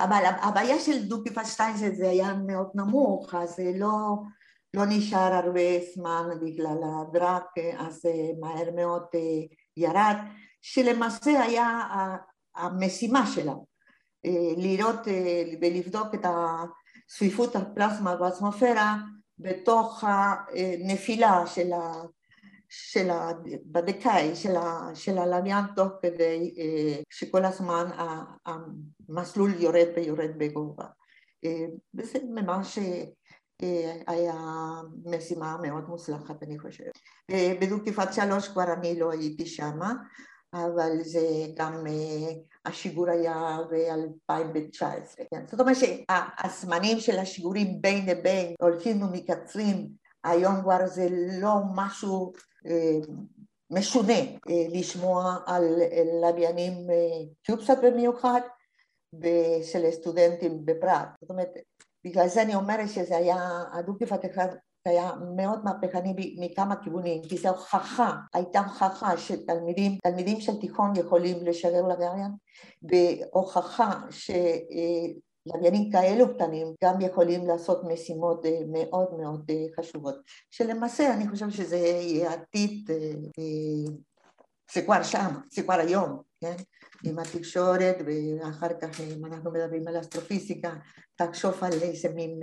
אבל 0.05 0.23
הבעיה 0.43 0.79
של 0.79 1.09
דו-כיפת 1.09 1.47
שתיים 1.47 1.77
זה, 1.77 1.91
זה 1.95 2.11
היה 2.11 2.35
מאוד 2.47 2.71
נמוך, 2.75 3.35
אז 3.35 3.59
לא, 3.75 4.17
לא 4.75 4.83
נשאר 4.89 5.33
הרבה 5.35 5.61
זמן 5.95 6.29
בגלל 6.43 6.79
הדראק, 7.01 7.45
אז 7.79 8.01
מהר 8.41 8.71
מאוד 8.77 9.05
ירד, 9.77 10.17
שלמעשה 10.63 11.43
היה 11.43 11.81
המשימה 12.57 13.27
שלה, 13.27 13.55
לראות 14.57 15.01
ולבדוק 15.61 16.15
את 16.15 16.27
צפיפות 17.07 17.57
הפלזמה 17.57 18.17
באטמוספירה 18.17 18.97
בתוך 19.43 20.05
הנפילה 20.05 21.47
של 21.47 21.73
ה... 21.73 21.93
של 22.69 23.11
ה... 23.11 23.31
בדקאי 23.65 24.37
של, 24.37 24.57
ה... 24.57 24.91
של 24.95 25.19
הלוויין 25.19 25.65
תוך 25.77 25.89
כדי 26.03 26.55
שכל 27.11 27.45
הזמן 27.45 27.85
המסלול 28.47 29.55
יורד 29.59 29.89
ויורד 29.97 30.31
בגובה. 30.39 30.87
וזה 31.95 32.19
ממש 32.35 32.79
היה 34.07 34.35
משימה 35.05 35.57
מאוד 35.63 35.89
מוצלחת 35.89 36.43
אני 36.43 36.59
חושבת. 36.59 36.99
בדו-כיפת 37.61 38.13
שלוש 38.13 38.49
כבר 38.49 38.73
אני 38.73 39.01
לא 39.01 39.13
הייתי 39.13 39.47
שמה, 39.47 39.93
אבל 40.55 40.93
זה 41.03 41.27
גם 41.57 41.85
השיגור 42.65 43.11
היה 43.11 43.59
ב-2019. 43.71 45.25
כן? 45.31 45.45
זאת 45.47 45.61
אומרת 45.61 45.77
שהזמנים 45.77 47.01
של 47.01 47.19
השיגורים 47.19 47.83
בין 47.83 48.07
לבין 48.07 48.55
הולכים 48.61 49.03
ומקצרים, 49.03 49.89
היום 50.25 50.61
כבר 50.61 50.87
זה 50.87 51.09
לא 51.41 51.55
משהו 51.75 52.33
משונה 53.71 54.21
לשמוע 54.49 55.37
על 55.47 55.65
לוויינים 56.23 56.73
קיובסאט 57.43 57.79
במיוחד 57.83 58.41
ושל 59.21 59.91
סטודנטים 59.91 60.65
בפראג. 60.65 61.09
זאת 61.21 61.31
אומרת, 61.31 61.49
בגלל 62.05 62.29
זה 62.29 62.43
אני 62.43 62.55
אומרת 62.55 62.89
שזה 62.89 63.17
היה, 63.17 63.65
הדו-כיפת 63.73 64.25
אחד 64.25 64.49
היה 64.87 65.13
מאוד 65.37 65.65
מהפכני 65.65 66.37
מכמה 66.41 66.77
כיוונים, 66.77 67.23
כי 67.23 67.39
זו 67.39 67.49
הוכחה, 67.49 68.17
הייתה 68.35 68.61
הוכחה 68.61 69.17
שתלמידים, 69.17 69.99
תלמידים 70.03 70.41
של 70.41 70.61
תיכון 70.61 70.93
יכולים 70.97 71.37
לשדר 71.47 71.83
לוויין, 71.83 72.31
והוכחה 72.83 74.01
שלוויינים 74.11 75.91
כאלו 75.93 76.35
קטנים 76.35 76.67
גם 76.85 77.01
יכולים 77.01 77.47
לעשות 77.47 77.85
משימות 77.85 78.45
מאוד 78.73 79.09
מאוד 79.21 79.51
חשובות, 79.77 80.15
שלמעשה 80.51 81.15
אני 81.15 81.29
חושבת 81.29 81.53
שזה 81.53 81.77
יהיה 81.77 82.33
עתיד, 82.33 82.91
זה 84.75 84.83
כבר 84.83 85.03
שם, 85.03 85.29
זה 85.53 85.63
כבר 85.63 85.75
היום, 85.75 86.21
כן? 86.41 86.57
עם 87.05 87.19
התקשורת 87.19 87.97
ואחר 88.07 88.69
כך 88.81 89.01
אם 89.01 89.25
אנחנו 89.25 89.53
מדברים 89.53 89.89
על 89.89 90.01
אסטרופיזיקה, 90.01 90.75
תחשוב 91.15 91.65
על 91.65 91.73
איזה 91.73 92.09
מין 92.09 92.41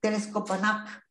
טלסקופ 0.00 0.50
ענק 0.50 1.05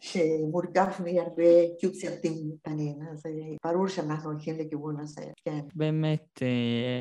שמורכב 0.00 1.02
מהרבה 1.04 1.76
קיוצרטים 1.80 2.34
קטנים, 2.62 2.96
אז 3.12 3.22
ברור 3.64 3.88
שאנחנו 3.88 4.30
הולכים 4.30 4.58
לכיוון 4.58 5.00
הזה, 5.00 5.24
כן. 5.44 5.60
באמת, 5.74 6.42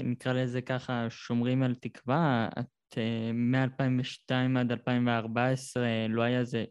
נקרא 0.04 0.34
לזה 0.34 0.62
ככה, 0.62 1.06
שומרים 1.10 1.64
על 1.64 1.76
תקווה, 1.82 2.50
את 2.60 2.98
מ-2002 3.34 4.60
עד 4.60 4.72
2014 4.72 5.84
לא 6.10 6.22
היה 6.22 6.40
איזה 6.40 6.66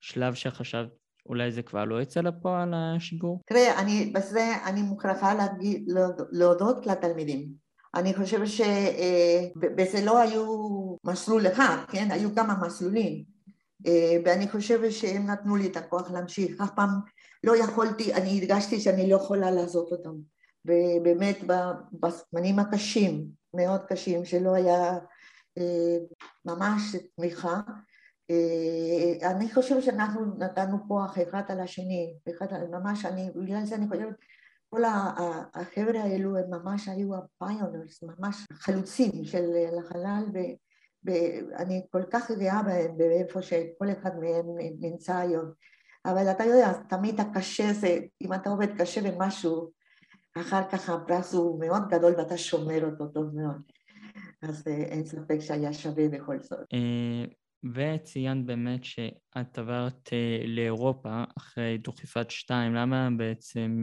שלב 0.00 0.34
שחשבת 0.34 0.88
אולי 1.28 1.52
זה 1.52 1.62
כבר 1.62 1.84
לא 1.84 2.02
יצא 2.02 2.20
לפועל 2.20 2.74
השיגור? 2.74 3.40
תראה, 3.46 3.80
אני, 3.80 4.12
בזה 4.14 4.52
אני 4.64 4.82
מוכרחה 4.82 5.34
להגיד, 5.34 5.92
להודות 6.32 6.86
לתלמידים. 6.86 7.48
אני 7.94 8.14
חושבת 8.14 8.48
שבזה 8.48 10.04
לא 10.04 10.18
היו 10.18 10.46
מסלול 11.04 11.46
אחד, 11.46 11.76
כן? 11.92 12.08
היו 12.10 12.34
כמה 12.34 12.54
מסלולים. 12.66 13.35
ואני 14.24 14.48
חושבת 14.48 14.92
שהם 14.92 15.26
נתנו 15.26 15.56
לי 15.56 15.66
את 15.66 15.76
הכוח 15.76 16.10
להמשיך. 16.10 16.60
אף 16.60 16.70
פעם 16.76 16.90
לא 17.44 17.56
יכולתי, 17.56 18.14
אני 18.14 18.38
הרגשתי 18.38 18.80
שאני 18.80 19.10
לא 19.10 19.16
יכולה 19.16 19.50
לעזוב 19.50 19.88
אותם. 19.90 20.14
ובאמת 20.64 21.38
בזמנים 21.92 22.58
הקשים, 22.58 23.26
מאוד 23.54 23.80
קשים, 23.84 24.24
שלא 24.24 24.54
היה 24.54 24.98
ממש 26.44 26.96
תמיכה, 27.16 27.60
אני 29.22 29.54
חושבת 29.54 29.82
שאנחנו 29.82 30.20
נתנו 30.38 30.88
כוח 30.88 31.18
אחד 31.22 31.42
על 31.48 31.60
השני, 31.60 32.14
אחד, 32.30 32.46
ממש, 32.70 33.04
אני, 33.04 33.30
בגלל 33.34 33.64
זה 33.64 33.74
אני 33.74 33.88
חושבת, 33.88 34.14
כל 34.68 34.82
החבר'ה 35.54 36.02
האלו 36.02 36.36
הם 36.36 36.50
ממש 36.50 36.88
היו 36.88 37.10
הפיונרס, 37.14 38.02
ממש 38.02 38.36
חלוצים 38.52 39.24
של 39.24 39.50
החלל, 39.78 40.24
ואני 41.04 41.82
כל 41.90 42.02
כך 42.10 42.30
גאה 42.30 42.62
באיפה 42.96 43.42
שכל 43.42 43.90
אחד 43.92 44.10
מהם 44.20 44.46
נמצא 44.80 45.16
היום. 45.16 45.52
אבל 46.04 46.30
אתה 46.30 46.44
יודע, 46.44 46.72
תמיד 46.72 47.20
הקשה 47.20 47.72
זה, 47.72 47.98
אם 48.22 48.34
אתה 48.34 48.50
עובד 48.50 48.80
קשה 48.80 49.00
במשהו, 49.10 49.70
אחר 50.36 50.62
כך 50.72 50.90
הפרס 50.90 51.34
הוא 51.34 51.60
מאוד 51.60 51.82
גדול 51.88 52.14
ואתה 52.18 52.38
שומר 52.38 52.84
אותו 52.84 53.06
טוב 53.06 53.34
מאוד. 53.34 53.62
אז 54.42 54.66
אין 54.66 55.06
ספק 55.06 55.40
שהיה 55.40 55.72
שווה 55.72 56.08
בכל 56.08 56.42
זאת. 56.42 56.66
וציינת 57.74 58.46
באמת 58.46 58.84
שאת 58.84 59.58
עברת 59.58 60.08
לאירופה 60.46 61.24
אחרי 61.38 61.78
דוכיפת 61.78 62.30
2, 62.30 62.74
למה 62.74 63.08
בעצם 63.16 63.82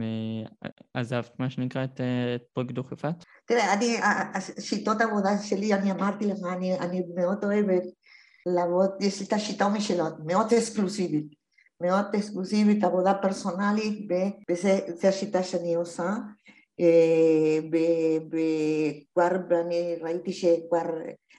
עזבת 0.94 1.32
מה 1.38 1.50
שנקרא 1.50 1.84
את 1.84 2.00
פרויקט 2.52 2.72
דוכיפת? 2.72 3.14
תראה, 3.46 3.72
אני, 3.74 3.96
השיטות 4.34 5.00
העבודה 5.00 5.38
שלי, 5.42 5.74
אני 5.74 5.92
אמרתי 5.92 6.26
לך, 6.26 6.38
אני, 6.52 6.78
אני 6.78 7.02
מאוד 7.14 7.44
אוהבת 7.44 7.82
לעבוד, 8.46 8.90
יש 9.00 9.20
לי 9.20 9.26
את 9.26 9.32
השיטה 9.32 9.68
משלה, 9.68 10.04
מאוד 10.26 10.46
אקסקלוסיבית. 10.46 11.44
מאוד 11.80 12.04
אקסקלוסיבית, 12.14 12.84
עבודה 12.84 13.14
פרסונלית, 13.14 14.08
וזה 14.50 15.08
השיטה 15.08 15.42
שאני 15.42 15.74
עושה. 15.74 16.10
כבר 19.14 19.28
אני 19.60 19.96
ראיתי 20.02 20.32
שכבר 20.32 20.82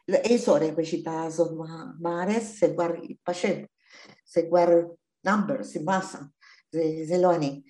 אין 0.10 0.38
צורך 0.38 0.74
בשיטה 0.78 1.24
הזאת 1.24 1.52
בארץ, 2.00 2.60
זה 2.60 2.68
כבר 2.76 2.90
התפשט, 3.10 3.58
זה 4.34 4.42
כבר 4.50 4.66
נאמבר, 5.26 5.64
זה 5.64 5.80
מסה, 5.80 6.20
זה, 6.72 6.82
זה 7.06 7.18
לא 7.18 7.36
אני. 7.36 7.62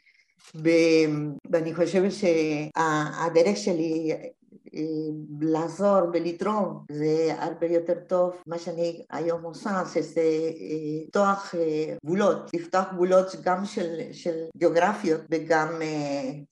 ואני 1.51 1.75
חושבת 1.75 2.11
שהדרך 2.11 3.57
שלי 3.57 4.13
לעזור 5.41 5.99
ולתרום 6.13 6.85
זה 6.91 7.33
הרבה 7.37 7.67
יותר 7.67 7.93
טוב. 8.07 8.35
מה 8.47 8.59
שאני 8.59 9.05
היום 9.09 9.43
עושה 9.43 9.83
שזה 9.93 10.21
לפתוח 11.01 11.55
גבולות, 12.05 12.53
לפתוח 12.53 12.85
גבולות 12.93 13.35
גם 13.43 13.65
של, 13.65 13.99
של 14.11 14.35
גיאוגרפיות 14.57 15.21
וגם 15.31 15.81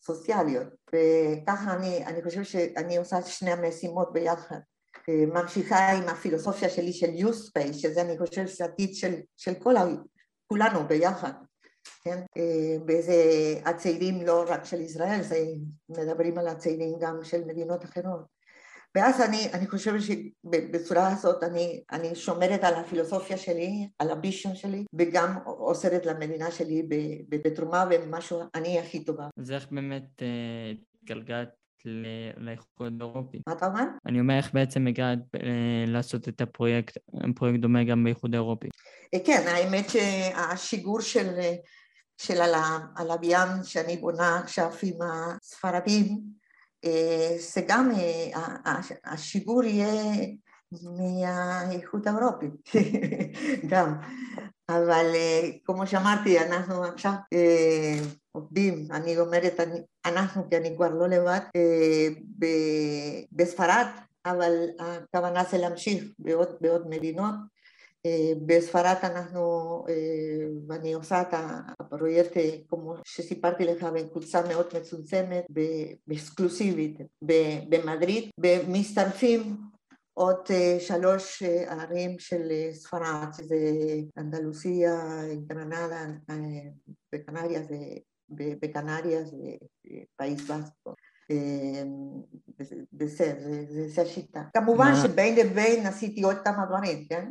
סוציאליות. 0.02 0.68
וככה 0.94 1.74
אני, 1.74 2.06
אני 2.06 2.24
חושבת 2.24 2.46
שאני 2.46 2.98
עושה 2.98 3.22
שני 3.22 3.52
המשימות 3.52 4.14
ביחד 4.14 4.60
ממשיכה 5.10 5.92
עם 5.92 6.10
הפילוסופיה 6.10 6.70
שלי 6.70 6.94
של 6.94 7.08
U-Space 7.08 7.74
שזה 7.74 8.02
אני 8.02 8.18
חושבת 8.18 8.50
שזה 8.50 8.66
עתיד 8.66 8.96
של, 8.96 9.14
של 9.38 9.54
כל, 9.54 9.76
כולנו 10.48 10.88
ביחד 10.88 11.34
כן? 12.04 12.22
וזה 12.88 13.24
הצעירים 13.66 14.26
לא 14.26 14.46
רק 14.48 14.66
של 14.66 14.82
ישראל, 14.82 15.22
זה 15.22 15.38
מדברים 15.90 16.38
על 16.38 16.48
הצעירים 16.48 16.94
גם 17.00 17.24
של 17.24 17.44
מדינות 17.46 17.84
אחרות. 17.86 18.34
ואז 18.96 19.22
אני, 19.22 19.50
אני 19.54 19.68
חושבת 19.68 20.02
שבצורה 20.02 21.08
הזאת 21.08 21.44
אני, 21.44 21.84
אני 21.92 22.16
שומרת 22.16 22.64
על 22.64 22.74
הפילוסופיה 22.74 23.38
שלי, 23.38 23.88
על 24.00 24.10
הבישן 24.12 24.56
שלי, 24.56 24.86
וגם 24.94 25.38
עוזרת 25.46 26.06
למדינה 26.06 26.52
שלי 26.52 26.88
בתרומה 27.30 27.86
ומשהו 27.92 28.42
אני 28.56 28.80
הכי 28.80 29.06
טובה. 29.06 29.28
אז 29.38 29.52
איך 29.52 29.68
באמת 29.72 30.24
התגלגלת 31.02 31.50
לאיחוד 32.38 33.02
האירופי? 33.02 33.40
מה 33.48 33.54
אתה 33.54 33.66
אומר? 33.66 33.84
אני 34.06 34.20
אומר 34.20 34.38
איך 34.38 34.54
בעצם 34.54 34.88
הגעת 34.88 35.20
לעשות 35.88 36.28
את 36.28 36.42
הפרויקט, 36.42 36.98
פרויקט 37.36 37.60
דומה 37.60 37.84
גם 37.84 38.04
באיחוד 38.04 38.36
האירופי. 38.36 38.68
כן, 39.26 39.44
האמת 39.48 39.90
שהשיגור 39.90 41.02
של 41.02 41.30
של 42.18 42.42
הלוויין 42.98 43.64
שאני 43.64 43.98
בונה 43.98 44.40
עכשיו 44.44 44.72
עם 44.84 44.96
הספרדים, 45.02 46.20
זה 47.40 47.62
גם, 47.68 47.92
השיגור 49.06 49.64
יהיה 49.64 50.14
מהאיכות 50.72 52.08
האירופית, 52.08 52.70
גם. 53.72 53.94
אבל 54.78 55.06
כמו 55.66 55.88
שאמרתי, 55.88 56.40
אנחנו 56.40 56.84
עכשיו 56.84 57.12
עובדים, 58.32 58.88
אני 58.92 59.20
אומרת 59.20 59.60
אנחנו 60.06 60.50
כי 60.50 60.58
אני 60.58 60.76
כבר 60.76 60.90
לא 60.90 61.08
לבד, 61.08 61.40
בספרד, 63.32 63.86
אבל 64.26 64.54
הכוונה 64.80 65.44
זה 65.52 65.58
להמשיך 65.58 66.04
בעוד, 66.20 66.48
בעוד 66.62 66.90
מדינות. 66.90 67.36
בספרד 68.46 68.96
אנחנו, 69.04 69.86
ואני 70.68 70.94
עושה 70.94 71.22
את 71.22 71.34
הפרויקט 71.80 72.38
כמו 72.70 72.96
שסיפרתי 73.04 73.66
לך 73.66 73.84
בקבוצה 73.84 74.42
מאוד 74.48 74.66
מצומצמת 74.80 75.46
ואקסקלוסיבית 76.08 76.98
במדריד 77.70 78.30
ומצטרפים 78.40 79.58
עוד 80.14 80.48
שלוש 80.80 81.44
ערים 81.44 82.20
של 82.20 82.52
ספרד, 82.72 83.28
שזה 83.38 83.56
אנדלוסיה, 84.18 85.22
גרנדה 85.48 86.06
וקנריה 87.14 87.62
ופאיס 88.32 90.42
בסקו 90.42 90.92
בסדר, 90.92 91.13
זה 93.88 94.02
השיטה. 94.02 94.42
כמובן 94.54 94.92
שבין 95.04 95.36
לבין 95.36 95.86
עשיתי 95.86 96.24
עוד 96.24 96.36
כמה 96.44 96.66
דברים, 96.66 97.06
כן? 97.10 97.26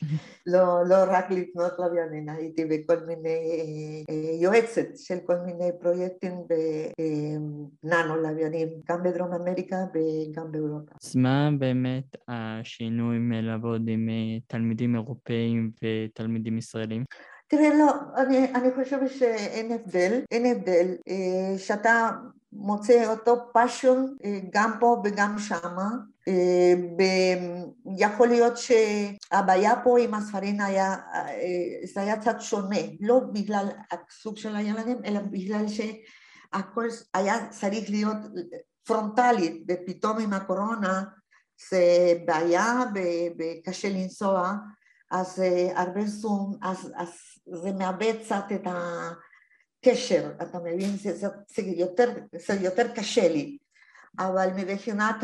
לא 0.90 1.04
רק 1.08 1.30
לקנות 1.30 1.72
לוויינים, 1.78 2.28
הייתי 2.28 2.64
בכל 2.64 2.96
מיני 3.06 4.04
יועצת 4.40 4.86
של 4.96 5.18
כל 5.26 5.36
מיני 5.46 5.70
פרויקטים 5.80 6.32
בננו 7.82 8.16
לוויינים, 8.16 8.68
גם 8.88 9.02
בדרום 9.02 9.32
אמריקה 9.32 9.76
וגם 9.94 10.52
באירופה. 10.52 10.92
אז 11.02 11.16
מה 11.16 11.48
באמת 11.58 12.16
השינוי 12.28 13.18
מלעבוד 13.18 13.82
עם 13.88 14.08
תלמידים 14.46 14.94
אירופאים 14.94 15.70
ותלמידים 15.82 16.58
ישראלים? 16.58 17.04
תראה, 17.46 17.68
לא, 17.78 17.92
אני, 18.16 18.54
אני 18.54 18.68
חושבת 18.74 19.10
שאין 19.10 19.72
הבדל, 19.72 20.20
אין 20.30 20.46
הבדל, 20.46 20.86
שאתה 21.58 22.10
מוצא 22.62 23.10
אותו 23.10 23.36
פאשון 23.52 24.16
גם 24.52 24.72
פה 24.80 25.02
וגם 25.04 25.38
שמה. 25.38 25.90
יכול 27.98 28.28
להיות 28.28 28.52
שהבעיה 28.56 29.72
פה 29.84 30.00
עם 30.00 30.14
הספרים 30.14 30.60
היה, 30.60 30.96
זה 31.94 32.00
היה 32.00 32.20
קצת 32.20 32.36
שונה, 32.40 32.76
לא 33.00 33.20
בגלל 33.32 33.68
הסוג 33.92 34.36
של 34.36 34.56
הילדים, 34.56 34.96
אלא 35.04 35.20
בגלל 35.20 35.64
שהכל 35.68 36.86
היה 37.14 37.48
צריך 37.48 37.90
להיות 37.90 38.16
פרונטלית, 38.86 39.64
ופתאום 39.68 40.18
עם 40.18 40.32
הקורונה 40.32 41.02
זה 41.70 42.14
בעיה 42.24 42.80
וקשה 43.38 43.88
לנסוע, 43.88 44.52
אז 45.10 45.42
הרבה 45.74 46.06
זום, 46.06 46.56
אז, 46.62 46.92
אז 46.96 47.08
זה 47.62 47.72
מאבד 47.72 48.14
קצת 48.24 48.44
את 48.54 48.66
ה... 48.66 49.10
קשר, 49.84 50.30
אתה 50.42 50.58
מבין? 50.58 50.96
זה, 50.96 51.16
זה, 51.16 51.26
זה, 51.56 51.62
יותר, 51.62 52.10
זה 52.48 52.54
יותר 52.54 52.88
קשה 52.94 53.28
לי. 53.28 53.58
אבל 54.18 54.48
מבחינת 54.56 55.16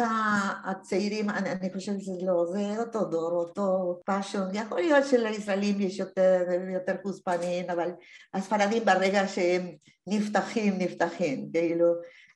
הצעירים, 0.64 1.31
אני, 1.31 1.53
אני 1.53 1.73
חושבת 1.73 2.01
שזה 2.01 2.27
לא, 2.27 2.44
זה 2.53 2.81
אותו 2.81 3.05
דור, 3.05 3.33
אותו 3.33 4.01
פאשון. 4.05 4.49
יכול 4.53 4.81
להיות 4.81 5.07
שלישראלים 5.07 5.81
יש 5.81 5.99
יותר, 5.99 6.44
יותר 6.75 6.94
חוצפנים, 7.03 7.71
אבל 7.71 7.90
הספרדים 8.35 8.85
ברגע 8.85 9.29
שהם 9.29 9.68
נפתחים, 10.07 10.79
נפתחים. 10.79 11.51
כאילו, 11.53 11.87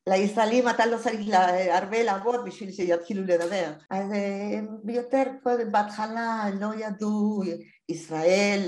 לישראלים 0.09 0.69
אתה 0.69 0.87
לא 0.87 0.99
צריך 0.99 1.21
הרבה 1.71 2.03
לעבוד 2.03 2.41
בשביל 2.45 2.73
שיתחילו 2.73 3.23
לדבר. 3.23 3.73
אז 3.91 4.13
יותר 4.89 5.23
קודם, 5.43 5.73
בהתחלה 5.73 6.45
לא 6.61 6.69
ידעו 6.79 7.43
ישראל 7.89 8.61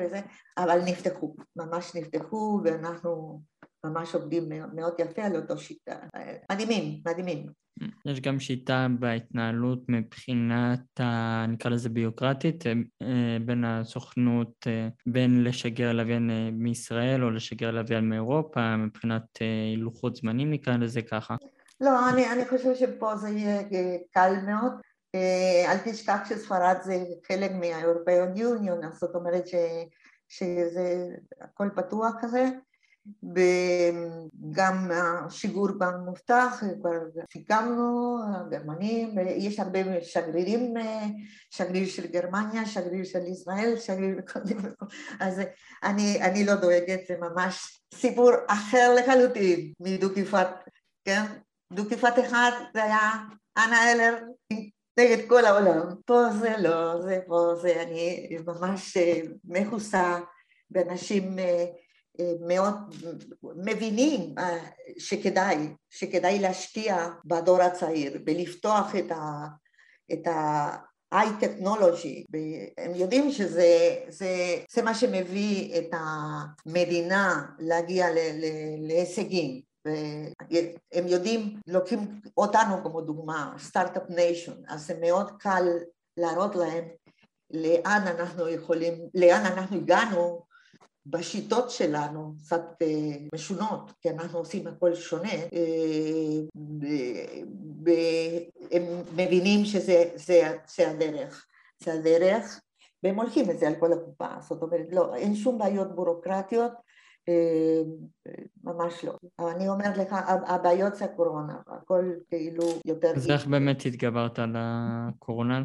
וזה, 0.00 0.20
אבל 0.58 0.80
נפתחו, 0.84 1.34
ממש 1.56 1.94
נפתחו 1.94 2.60
ואנחנו 2.64 3.40
ממש 3.86 4.14
עובדים 4.14 4.48
מאוד 4.74 4.94
יפה 4.98 5.22
על 5.22 5.36
אותו 5.36 5.58
שיטה. 5.58 5.96
מדהימים, 6.52 7.00
מדהימים. 7.06 7.46
יש 8.06 8.20
גם 8.20 8.40
שיטה 8.40 8.86
בהתנהלות 8.98 9.82
מבחינת, 9.88 11.00
ה, 11.00 11.46
נקרא 11.46 11.70
לזה 11.70 11.88
ביוקרטית, 11.88 12.64
בין 13.44 13.64
הסוכנות, 13.64 14.66
בין 15.06 15.44
לשגר 15.44 15.92
לוויין 15.92 16.30
מישראל 16.52 17.24
או 17.24 17.30
לשגר 17.30 17.70
לוויין 17.70 18.08
מאירופה, 18.08 18.76
מבחינת 18.76 19.22
לוחות 19.76 20.16
זמנים 20.16 20.50
נקרא 20.50 20.76
לזה 20.76 21.02
ככה. 21.02 21.36
לא, 21.80 22.08
אני, 22.08 22.32
אני 22.32 22.48
חושבת 22.48 22.76
שפה 22.76 23.16
זה 23.16 23.28
יהיה 23.28 23.62
קל 24.10 24.32
מאוד. 24.46 24.72
אל 25.68 25.76
תשכח 25.84 26.18
שספרד 26.28 26.76
זה 26.82 27.04
חלק 27.28 27.50
מהאירופאיון 27.50 28.36
יוניון, 28.36 28.92
זאת 28.92 29.14
אומרת 29.14 29.48
ש, 29.48 29.54
שזה 30.28 31.08
הכל 31.40 31.68
פתוח 31.76 32.12
כזה, 32.20 32.48
וגם 33.22 34.90
השיגור 34.92 35.68
גם 35.80 35.92
מובטח, 36.04 36.62
כבר 36.80 37.22
סיכמנו, 37.32 38.18
גרמנים, 38.50 39.18
יש 39.36 39.60
הרבה 39.60 39.78
שגרירים, 40.02 40.74
שגריר 41.50 41.88
של 41.88 42.06
גרמניה, 42.06 42.66
שגריר 42.66 43.04
של 43.04 43.26
ישראל, 43.26 43.74
שגריר 43.76 44.20
אז 45.20 45.40
אני, 45.82 46.22
אני 46.22 46.46
לא 46.46 46.54
דואגת, 46.54 47.00
זה 47.08 47.16
ממש 47.20 47.82
סיפור 47.94 48.30
אחר 48.46 48.94
לחלוטין 48.98 49.72
מדו-קיפת, 49.80 50.48
כן? 51.04 51.22
דו-קיפת 51.72 52.14
אחד 52.26 52.50
זה 52.74 52.84
היה 52.84 53.10
אנה 53.58 53.92
אלר 53.92 54.14
נגד 55.00 55.28
כל 55.28 55.44
העולם. 55.44 55.80
פה 56.06 56.22
זה 56.40 56.54
לא, 56.58 57.02
זה 57.02 57.18
פה 57.26 57.54
זה, 57.62 57.82
אני 57.82 58.28
ממש 58.46 58.96
מכוסה 59.44 60.18
באנשים 60.70 61.36
מאוד 62.40 62.74
מבינים 63.56 64.34
שכדאי, 64.98 65.74
שכדאי 65.90 66.38
להשקיע 66.38 67.08
בדור 67.24 67.62
הצעיר 67.62 68.22
ולפתוח 68.26 68.96
את 68.96 69.10
ה... 69.10 69.46
את 70.12 70.26
ה 70.26 70.76
והם 72.32 72.94
יודעים 72.94 73.30
שזה 73.32 73.96
זה, 74.08 74.28
זה 74.70 74.82
מה 74.82 74.94
שמביא 74.94 75.78
את 75.78 75.90
המדינה 75.92 77.46
להגיע 77.58 78.10
ל, 78.10 78.18
ל, 78.18 78.44
להישגים. 78.88 79.60
והם 79.84 81.06
יודעים, 81.06 81.60
לוקחים 81.66 82.20
אותנו 82.36 82.82
כמו 82.82 83.00
דוגמה, 83.00 83.54
Start-Up 83.58 84.02
Nation, 84.08 84.62
אז 84.68 84.86
זה 84.86 84.94
מאוד 85.00 85.30
קל 85.38 85.64
להראות 86.16 86.56
להם 86.56 86.84
לאן 87.50 88.02
אנחנו 88.06 88.48
יכולים, 88.48 88.94
לאן 89.14 89.46
אנחנו 89.46 89.76
הגענו 89.76 90.42
בשיטות 91.06 91.70
שלנו, 91.70 92.34
קצת 92.38 92.62
אה, 92.82 92.86
משונות, 93.34 93.92
כי 94.00 94.10
אנחנו 94.10 94.38
עושים 94.38 94.66
הכל 94.66 94.94
שונה, 94.94 95.32
אה, 95.32 96.40
הם 98.70 98.82
מבינים 99.16 99.64
שזה 99.64 100.04
זה, 100.14 100.56
זה 100.76 100.90
הדרך, 100.90 101.46
זה 101.78 101.92
הדרך, 101.92 102.60
והם 103.02 103.16
הולכים 103.16 103.50
את 103.50 103.58
זה 103.58 103.68
על 103.68 103.74
כל 103.80 103.92
הקופה, 103.92 104.28
זאת 104.40 104.62
אומרת, 104.62 104.86
לא, 104.92 105.14
אין 105.14 105.34
שום 105.34 105.58
בעיות 105.58 105.96
בירוקרטיות, 105.96 106.72
אה, 106.72 106.78
ממש 108.64 109.04
לא. 109.04 109.12
אני 109.50 109.68
אומרת 109.68 109.96
לך, 109.96 110.16
הבעיות 110.46 110.94
זה 110.94 111.04
הקורונה, 111.04 111.56
הכל 111.66 112.04
כאילו 112.28 112.64
יותר... 112.84 113.12
אז 113.16 113.30
איך 113.30 113.46
באמת 113.46 113.86
התגברת 113.86 114.38
על 114.38 114.56
הקורונה? 114.58 115.62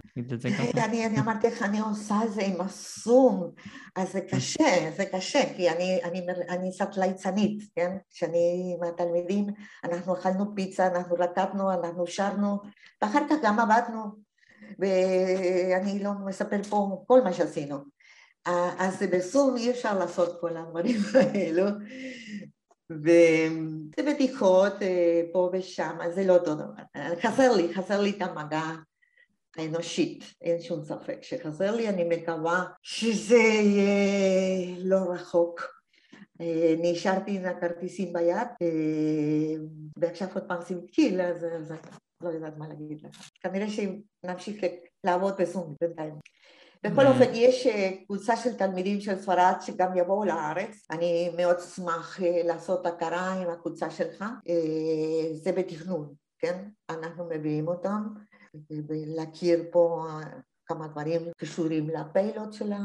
אני, 0.86 1.19
אמרתי 1.19 1.47
לך, 1.47 1.62
אני 1.63 1.80
עושה 1.80 2.15
את 2.25 2.34
זה 2.34 2.41
עם 2.41 2.62
הסום, 2.62 3.51
אז 3.95 4.12
זה 4.12 4.21
קשה, 4.21 4.91
זה 4.97 5.06
קשה, 5.06 5.39
כי 5.56 5.69
אני 6.49 6.71
קצת 6.75 6.97
ליצנית, 6.97 7.63
כן? 7.75 7.97
כשאני 8.10 8.75
עם 8.78 8.89
התלמידים, 8.89 9.47
אנחנו 9.84 10.13
אכלנו 10.13 10.56
פיצה, 10.56 10.88
אנחנו 10.88 11.15
רקדנו, 11.19 11.73
אנחנו 11.73 12.08
שרנו, 12.08 12.60
ואחר 13.01 13.21
כך 13.30 13.36
גם 13.43 13.60
עבדנו, 13.60 14.04
ואני 14.80 16.04
לא 16.04 16.12
מספר 16.25 16.63
פה 16.63 17.04
כל 17.08 17.21
מה 17.21 17.34
שעשינו. 17.34 17.94
אז 18.45 19.03
בסום 19.12 19.58
אי 19.58 19.71
אפשר 19.71 19.99
לעשות 19.99 20.39
כל 20.41 20.58
הדברים 20.58 20.99
האלו, 21.34 21.65
וזה 22.89 24.13
בדיחות 24.13 24.73
אה, 24.81 25.21
פה 25.34 25.49
ושם, 25.53 25.97
אז 26.01 26.15
זה 26.15 26.23
לא 26.23 26.34
אותו 26.34 26.55
דבר. 26.55 27.03
חסר 27.21 27.55
לי, 27.55 27.73
חסר 27.73 28.01
לי 28.01 28.10
את 28.10 28.21
המגע 28.21 28.63
האנושית, 29.58 30.23
אין 30.41 30.62
שום 30.62 30.84
ספק 30.84 31.17
שחסר 31.21 31.75
לי, 31.75 31.89
אני 31.89 32.03
מקווה 32.03 32.65
שזה 32.81 33.36
יהיה 33.36 34.75
לא 34.77 34.97
רחוק. 35.13 35.75
אה, 36.41 36.75
נשארתי 36.77 37.31
עם 37.38 37.45
הכרטיסים 37.45 38.13
ביד, 38.13 38.47
אה, 38.62 39.55
ועכשיו 39.97 40.27
עוד 40.34 40.43
פעם 40.47 40.62
סימקיל, 40.62 41.21
אז 41.21 41.45
לא 42.21 42.29
יודעת 42.29 42.58
מה 42.58 42.67
להגיד 42.67 43.01
לך. 43.01 43.29
כנראה 43.41 43.67
שנמשיך 43.69 44.63
לעבוד 45.03 45.34
בזום 45.39 45.75
בינתיים. 45.81 46.13
בכל 46.85 47.07
אופן, 47.07 47.31
יש 47.33 47.67
אה, 47.67 47.91
קבוצה 48.05 48.37
של 48.37 48.53
תלמידים 48.53 49.01
של 49.01 49.19
ספרד 49.19 49.53
שגם 49.61 49.97
יבואו 49.97 50.25
לארץ. 50.25 50.87
אני 50.91 51.31
מאוד 51.37 51.55
אשמח 51.55 52.21
אה, 52.21 52.41
לעשות 52.43 52.85
הכרה 52.85 53.33
עם 53.33 53.49
הקבוצה 53.49 53.89
שלך. 53.89 54.21
אה, 54.21 55.33
זה 55.33 55.51
בתכנון, 55.51 56.13
כן? 56.39 56.69
אנחנו 56.89 57.29
מביאים 57.29 57.67
אותם, 57.67 58.07
ולהכיר 58.69 59.63
פה 59.71 60.07
כמה 60.65 60.87
דברים 60.87 61.21
קשורים 61.37 61.89
לפיילוט 61.89 62.53
של, 62.53 62.73
ה... 62.73 62.79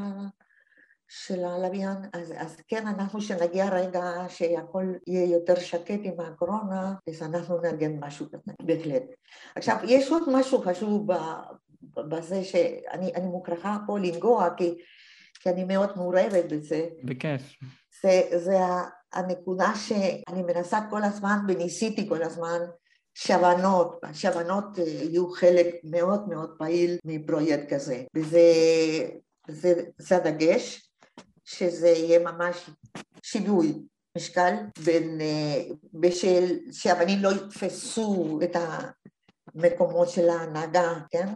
של 1.08 1.44
הלוויין. 1.44 1.98
אז, 2.12 2.32
אז 2.36 2.56
כן, 2.68 2.86
אנחנו 2.86 3.20
שנגיע 3.20 3.68
רגע 3.68 4.24
שהכל 4.28 4.84
יהיה 5.06 5.32
יותר 5.32 5.54
שקט 5.54 6.00
עם 6.02 6.20
הקורונה, 6.20 6.94
אז 7.08 7.22
אנחנו 7.22 7.60
נארגן 7.60 7.96
משהו 8.00 8.26
כזה, 8.26 8.52
בהחלט. 8.62 9.02
עכשיו, 9.56 9.76
יש 9.84 10.10
עוד 10.10 10.22
משהו 10.32 10.62
חשוב 10.62 11.06
בזה 11.96 12.44
שאני 12.44 13.11
מוכרחה 13.22 13.76
פה 13.87 13.98
לנגוע, 13.98 14.48
כי, 14.57 14.74
כי 15.40 15.50
אני 15.50 15.64
מאוד 15.64 15.90
מעורבת 15.96 16.53
בזה. 16.53 16.87
בכיף. 17.05 17.42
זה, 18.03 18.22
זה 18.37 18.59
הנקודה 19.12 19.72
שאני 19.74 20.42
מנסה 20.42 20.81
כל 20.90 21.03
הזמן 21.03 21.38
וניסיתי 21.48 22.09
כל 22.09 22.22
הזמן 22.22 22.59
שהבנות, 23.14 24.00
שהבנות 24.12 24.79
אה, 24.79 24.85
יהיו 24.85 25.31
חלק 25.31 25.66
מאוד 25.85 26.29
מאוד 26.29 26.55
פעיל 26.59 26.98
מפרויקט 27.05 27.72
כזה. 27.72 28.05
וזה 28.14 28.40
זה, 29.48 29.74
זה 29.98 30.16
הדגש, 30.16 30.90
שזה 31.44 31.88
יהיה 31.88 32.18
ממש 32.18 32.70
שיווי 33.22 33.83
משקל 34.16 34.55
בין, 34.85 35.20
אה, 35.20 35.62
בשל, 35.92 36.59
שהבנים 36.72 37.18
לא 37.22 37.29
יתפסו 37.33 38.40
את 38.42 38.57
המקומות 39.55 40.09
של 40.09 40.29
ההנהגה, 40.29 40.94
כן? 41.11 41.29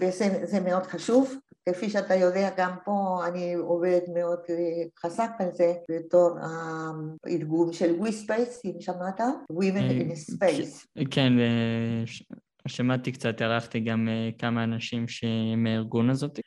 וזה 0.00 0.60
מאוד 0.60 0.82
חשוב. 0.82 1.34
כפי 1.68 1.90
שאתה 1.90 2.14
יודע, 2.14 2.50
גם 2.56 2.70
פה 2.84 3.20
אני 3.28 3.54
עובדת 3.54 4.02
מאוד 4.14 4.38
אה, 4.50 4.54
חזק 4.98 5.30
על 5.38 5.48
זה 5.52 5.74
בתור 5.90 6.38
הארגון 6.42 7.72
של 7.72 7.94
WiSpace, 7.98 8.62
אם 8.64 8.80
שמעת? 8.80 9.20
Women 9.52 9.76
אה, 9.76 10.00
in 10.00 10.34
Space. 10.34 11.04
כן, 11.10 11.32
שמעתי 12.68 13.12
קצת, 13.12 13.40
ערכתי 13.40 13.80
גם 13.80 14.08
אה, 14.08 14.30
כמה 14.38 14.64
אנשים 14.64 15.06
מהארגון 15.56 16.10
הזאת. 16.10 16.40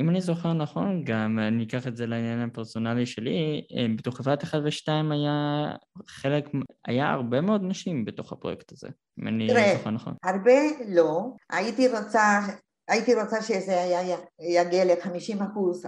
אם 0.00 0.10
אני 0.10 0.20
זוכר 0.20 0.52
נכון, 0.52 1.04
גם 1.04 1.38
אני 1.38 1.64
אקח 1.64 1.86
את 1.86 1.96
זה 1.96 2.06
לעניין 2.06 2.40
הפרסונלי 2.40 3.06
שלי, 3.06 3.66
בתוך 3.96 4.16
חברת 4.16 4.42
1 4.42 4.58
ו-2 4.64 5.12
היה 5.12 5.66
חלק, 6.06 6.44
היה 6.86 7.10
הרבה 7.10 7.40
מאוד 7.40 7.62
נשים 7.64 8.04
בתוך 8.04 8.32
הפרויקט 8.32 8.72
הזה, 8.72 8.88
אם 9.20 9.28
אני 9.28 9.48
זוכר 9.76 9.90
נכון. 9.90 10.14
הרבה 10.24 10.60
לא, 10.88 11.32
הייתי 11.50 11.88
רוצה 11.88 12.40
הייתי 12.88 13.14
רוצה 13.14 13.42
שזה 13.42 13.82
היה 13.82 14.16
יגיע 14.40 14.84
ל-50 14.84 15.44
אחוז, 15.44 15.86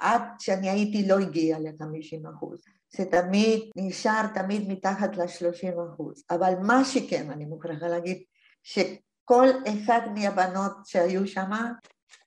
עד 0.00 0.22
שאני 0.38 0.70
הייתי 0.70 1.08
לא 1.08 1.18
הגיע 1.18 1.58
ל-50 1.58 2.30
אחוז. 2.36 2.64
זה 2.96 3.04
תמיד 3.04 3.60
נשאר 3.76 4.26
תמיד 4.34 4.68
מתחת 4.68 5.16
ל-30 5.16 5.94
אחוז. 5.94 6.24
אבל 6.30 6.52
מה 6.62 6.84
שכן, 6.84 7.30
אני 7.30 7.44
מוכרחה 7.44 7.88
להגיד, 7.88 8.22
שכל 8.62 9.46
אחד 9.68 10.00
מהבנות 10.14 10.72
שהיו 10.84 11.26
שם, 11.26 11.50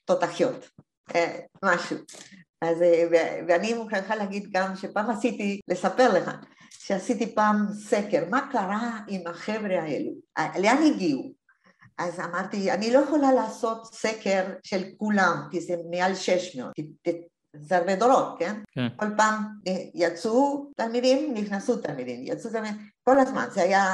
תותחיות. 0.05 0.69
אה, 1.15 1.39
משהו. 1.65 1.97
אז, 2.61 2.81
אה, 2.81 3.03
ואני 3.47 3.73
מוכרחה 3.73 4.15
להגיד 4.15 4.49
גם 4.51 4.75
שפעם 4.75 5.09
עשיתי, 5.09 5.59
לספר 5.67 6.13
לך, 6.13 6.31
שעשיתי 6.69 7.35
פעם 7.35 7.67
סקר, 7.73 8.25
מה 8.29 8.47
קרה 8.51 8.99
עם 9.07 9.21
החבר'ה 9.27 9.81
האלו, 9.81 10.11
אה, 10.37 10.59
לאן 10.59 10.77
הגיעו? 10.93 11.31
אז 11.97 12.19
אמרתי, 12.19 12.71
אני 12.71 12.93
לא 12.93 12.99
יכולה 12.99 13.33
לעשות 13.33 13.93
סקר 13.93 14.43
של 14.63 14.83
כולם, 14.97 15.47
כי 15.51 15.61
זה 15.61 15.75
מעל 15.91 16.15
600, 16.15 16.71
זה 17.55 17.77
הרבה 17.77 17.95
דורות, 17.95 18.35
כן? 18.39 18.61
כן? 18.71 18.87
כל 18.95 19.05
פעם 19.17 19.43
יצאו 19.95 20.71
תלמידים, 20.77 21.33
נכנסו 21.33 21.77
תלמידים, 21.77 22.21
יצאו 22.23 22.51
תלמידים, 22.51 22.77
כל 23.03 23.19
הזמן, 23.19 23.47
זה 23.51 23.61
היה 23.61 23.85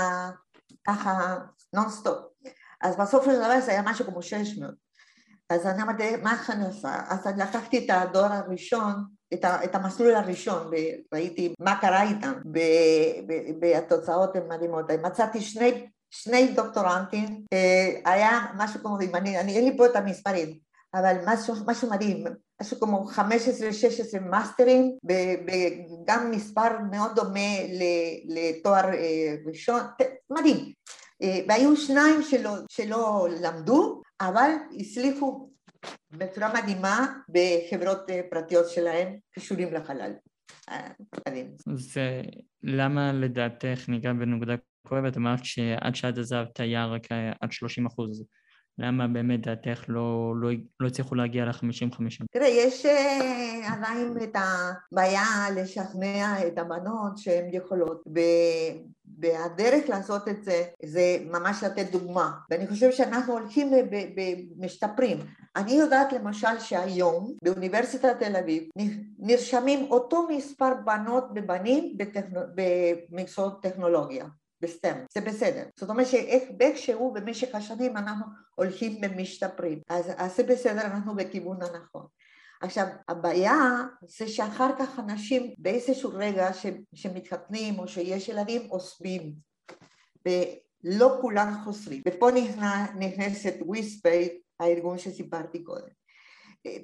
ככה 0.87 1.37
נונסטופ. 1.73 2.17
אז 2.81 2.95
בסוף 2.97 3.25
של 3.25 3.35
דבר 3.35 3.61
זה 3.65 3.71
היה 3.71 3.81
משהו 3.81 4.05
כמו 4.05 4.21
600. 4.21 4.86
אז 5.49 5.65
אני 5.65 5.81
אמרתי, 5.81 6.15
מה 6.15 6.37
עושה? 6.67 6.95
אז 7.09 7.27
אני 7.27 7.41
לקחתי 7.41 7.77
את 7.77 7.89
הדור 7.89 8.25
הראשון, 8.25 8.93
את, 9.33 9.45
ה, 9.45 9.63
את 9.63 9.75
המסלול 9.75 10.15
הראשון, 10.15 10.71
וראיתי 11.11 11.53
מה 11.59 11.81
קרה 11.81 12.03
איתם, 12.03 12.33
והתוצאות 13.61 14.35
הן 14.35 14.47
מדהימות. 14.49 14.91
מצאתי 14.91 15.41
שני, 15.41 15.87
שני 16.11 16.53
דוקטורנטים, 16.55 17.41
אה, 17.53 18.11
היה 18.11 18.39
משהו 18.57 18.79
כמו, 18.79 18.97
אני, 19.13 19.39
אני, 19.39 19.55
אין 19.55 19.65
לי 19.65 19.77
פה 19.77 19.85
את 19.85 19.95
המספרים, 19.95 20.57
אבל 20.93 21.15
משהו, 21.25 21.55
משהו 21.67 21.89
מדהים, 21.89 22.23
משהו 22.61 22.79
כמו 22.79 23.09
15-16 23.09 23.19
מאסטרים, 24.21 24.97
וגם 25.03 26.31
מספר 26.31 26.79
מאוד 26.91 27.15
דומה 27.15 27.49
לתואר 28.25 28.93
אה, 28.93 29.35
ראשון, 29.45 29.81
מדהים. 30.29 30.73
אה, 31.23 31.39
והיו 31.47 31.77
שניים 31.77 32.21
שלא, 32.23 32.51
שלא 32.69 33.27
למדו, 33.41 34.01
אבל 34.21 34.51
הצליחו 34.79 35.49
בצורה 36.11 36.53
מדהימה 36.53 37.13
בחברות 37.29 38.09
אה, 38.09 38.21
פרטיות 38.29 38.69
שלהם 38.69 39.17
קשורים 39.31 39.73
לחלל. 39.73 40.11
זה 41.73 42.21
למה 42.63 43.13
לדעתך 43.13 43.89
ניגע 43.89 44.13
בנקודה 44.13 44.55
כואבת? 44.87 45.17
אמרת 45.17 45.45
שעד 45.45 45.95
שאת 45.95 46.17
עזבת 46.17 46.59
היה 46.59 46.85
רק 46.85 47.07
עד 47.41 47.51
30 47.51 47.85
אחוז. 47.85 48.23
למה 48.79 49.07
באמת 49.07 49.41
דעתך 49.41 49.83
לא, 49.87 50.33
לא, 50.41 50.49
לא 50.79 50.87
הצליחו 50.87 51.15
להגיע 51.15 51.45
ל-50-50? 51.45 52.25
תראה, 52.31 52.47
יש 52.47 52.85
uh, 52.85 52.89
עדיין 53.73 54.13
את 54.23 54.35
הבעיה 54.35 55.23
לשכנע 55.55 56.47
את 56.47 56.57
הבנות 56.57 57.17
שהן 57.17 57.45
יכולות, 57.51 58.03
והדרך 59.19 59.89
לעשות 59.89 60.27
את 60.27 60.43
זה 60.43 60.63
זה 60.85 61.17
ממש 61.25 61.63
לתת 61.63 61.91
דוגמה, 61.91 62.31
ואני 62.51 62.67
חושבת 62.67 62.93
שאנחנו 62.93 63.33
הולכים 63.33 63.71
ומשתפרים. 64.57 65.17
אני 65.55 65.71
יודעת 65.71 66.13
למשל 66.13 66.59
שהיום 66.59 67.33
באוניברסיטת 67.43 68.15
תל 68.19 68.35
אביב 68.35 68.63
נרשמים 69.19 69.91
אותו 69.91 70.27
מספר 70.29 70.73
בנות 70.85 71.25
ובנים 71.35 71.93
בטכנו, 71.97 72.39
במקצועות 73.11 73.63
טכנולוגיה. 73.63 74.25
בסטם, 74.61 74.97
זה 75.13 75.21
בסדר. 75.21 75.63
זאת 75.75 75.89
אומרת 75.89 76.07
שאיכשהו 76.07 77.13
במשך 77.13 77.55
השנים 77.55 77.97
אנחנו 77.97 78.25
הולכים 78.55 79.01
ומשתפרים. 79.01 79.79
אז, 79.89 80.11
אז 80.17 80.35
זה 80.35 80.43
בסדר, 80.43 80.81
אנחנו 80.81 81.15
בכיוון 81.15 81.57
הנכון. 81.61 82.05
עכשיו, 82.61 82.85
הבעיה 83.07 83.53
זה 84.01 84.27
שאחר 84.27 84.69
כך 84.79 84.99
אנשים 84.99 85.53
באיזשהו 85.57 86.11
רגע 86.13 86.53
ש, 86.53 86.65
שמתחתנים 86.93 87.79
או 87.79 87.87
שיש 87.87 88.29
ילדים 88.29 88.61
עוזבים 88.69 89.33
ולא 90.25 91.17
כולם 91.21 91.53
חוזרים. 91.63 92.01
ופה 92.07 92.31
נכנס, 92.31 92.89
נכנסת 92.99 93.53
WiSpace, 93.61 94.31
הארגון 94.59 94.97
שסיפרתי 94.97 95.63
קודם. 95.63 95.97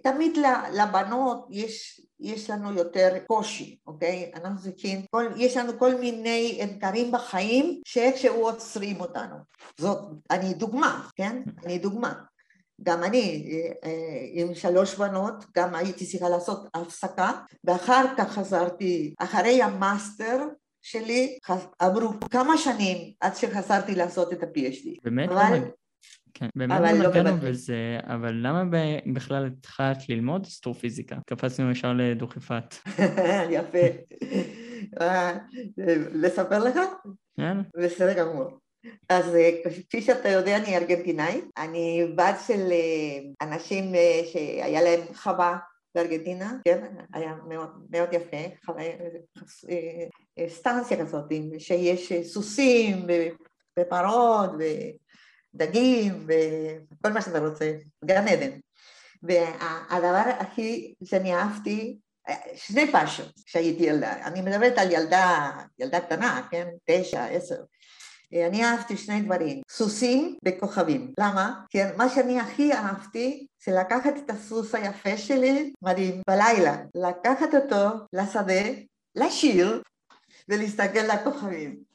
תמיד 0.04 0.38
לבנות 0.74 1.48
יש, 1.50 2.02
יש 2.20 2.50
לנו 2.50 2.74
יותר 2.74 3.18
קושי, 3.28 3.78
אוקיי? 3.88 4.32
אנחנו 4.36 4.62
צריכים, 4.62 5.02
כל, 5.12 5.26
יש 5.38 5.58
לנו 5.58 5.80
כל 5.80 5.96
מיני 5.96 6.60
אתגרים 6.64 7.12
בחיים 7.12 7.82
שאיכשהו 7.86 8.44
עוצרים 8.44 9.02
אותנו. 9.02 9.36
זאת, 9.78 10.00
אני 10.32 10.54
דוגמה, 10.54 11.08
כן? 11.16 11.42
אני 11.66 11.80
דוגמה. 11.80 12.14
גם 12.84 13.04
אני 13.04 13.50
עם 14.34 14.56
שלוש 14.56 14.96
בנות, 14.96 15.46
גם 15.56 15.76
הייתי 15.76 16.06
צריכה 16.06 16.30
לעשות 16.30 16.68
הפסקה, 16.74 17.32
ואחר 17.64 18.06
כך 18.18 18.32
חזרתי, 18.32 19.14
אחרי 19.20 19.64
המאסטר 19.64 20.48
שלי 20.82 21.38
עברו 21.80 22.10
כמה 22.32 22.58
שנים 22.58 23.14
עד 23.20 23.36
שחזרתי 23.36 23.96
לעשות 23.96 24.34
את 24.34 24.44
ה-PhD. 24.44 25.00
באמת? 25.04 25.30
אבל... 25.30 25.60
כן, 26.34 26.48
באמת 26.56 26.82
לא 26.82 27.10
נגענו 27.10 27.38
בזה, 27.38 27.98
אבל 28.04 28.34
למה 28.34 28.64
בכלל 29.14 29.46
התחלת 29.46 30.10
ללמוד 30.10 30.46
אסטרופיזיקה? 30.46 31.18
קפצנו 31.28 31.72
ישר 31.72 31.94
לדוכיפת. 31.94 32.76
יפה. 33.58 33.88
לספר 36.14 36.64
לך? 36.64 36.80
כן. 37.38 37.58
בסדר 37.78 38.14
גמור. 38.14 38.60
אז 39.10 39.38
כפי 39.90 40.02
שאתה 40.02 40.30
יודע, 40.30 40.58
אני 40.58 40.78
ארגנטינאי. 40.78 41.42
אני 41.58 42.14
בת 42.16 42.36
של 42.48 42.72
אנשים 43.42 43.94
שהיה 44.32 44.82
להם 44.82 45.02
חווה 45.14 45.58
בארגנטינה, 45.96 46.54
כן, 46.66 46.96
היה 47.14 47.36
מאוד, 47.48 47.70
מאוד 47.90 48.10
יפה, 48.12 48.38
סטנסיה 50.48 51.00
כזאת, 51.00 51.32
שיש 51.58 52.14
סוסים 52.24 53.06
ופרות 53.80 54.50
ודגים 55.56 56.28
וכל 56.28 57.14
מה 57.14 57.22
שאתה 57.22 57.40
רוצה, 57.40 57.74
גן 58.06 58.28
עדן. 58.28 58.52
והדבר 59.24 60.32
הכי 60.40 60.94
שאני 61.04 61.36
אהבתי, 61.36 61.98
שני 62.56 62.92
פאשות 62.92 63.32
כשהייתי 63.46 63.84
ילדה, 63.84 64.14
אני 64.26 64.42
מדברת 64.42 64.78
על 64.78 64.92
ילדה, 64.92 65.52
ילדה 65.80 66.00
קטנה, 66.00 66.48
כן, 66.52 66.68
תשע, 66.86 67.26
עשר. 67.26 67.64
אני 68.34 68.66
אהבתי 68.66 68.98
שני 68.98 69.22
דברים, 69.22 69.62
סוסים 69.70 70.38
וכוכבים. 70.46 71.14
למה? 71.20 71.54
כי 71.70 71.80
מה 71.98 72.10
שאני 72.10 72.40
הכי 72.40 72.74
אהבתי 72.74 73.48
זה 73.66 73.72
לקחת 73.72 74.18
את 74.18 74.30
הסוס 74.30 74.76
היפה 74.76 75.18
שלי, 75.18 75.74
מדהים, 75.82 76.22
בלילה, 76.28 76.78
לקחת 76.96 77.56
אותו 77.56 78.06
לשדה, 78.14 78.64
לשיר 79.16 79.82
ולהסתכל 80.50 81.00
לכוכבים. 81.00 81.93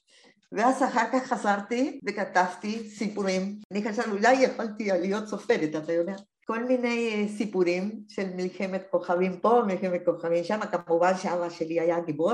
ואז 0.52 0.82
אחר 0.82 1.04
כך 1.12 1.26
חזרתי 1.26 2.00
וכתבתי 2.06 2.90
סיפורים. 2.90 3.58
אני 3.72 3.82
חשבתי, 3.82 4.10
אולי 4.10 4.32
יכולתי 4.32 4.84
להיות 4.84 5.28
סופרת, 5.28 5.70
אתה 5.84 5.92
יודע? 5.92 6.14
כל 6.46 6.64
מיני 6.64 7.28
סיפורים 7.36 8.00
של 8.08 8.26
מלחמת 8.34 8.82
כוכבים 8.90 9.40
פה, 9.40 9.62
מלחמת 9.66 10.00
כוכבים 10.04 10.44
שם, 10.44 10.60
כמובן 10.86 11.16
שאבא 11.16 11.50
שלי 11.50 11.80
היה 11.80 12.00
גיבור, 12.00 12.32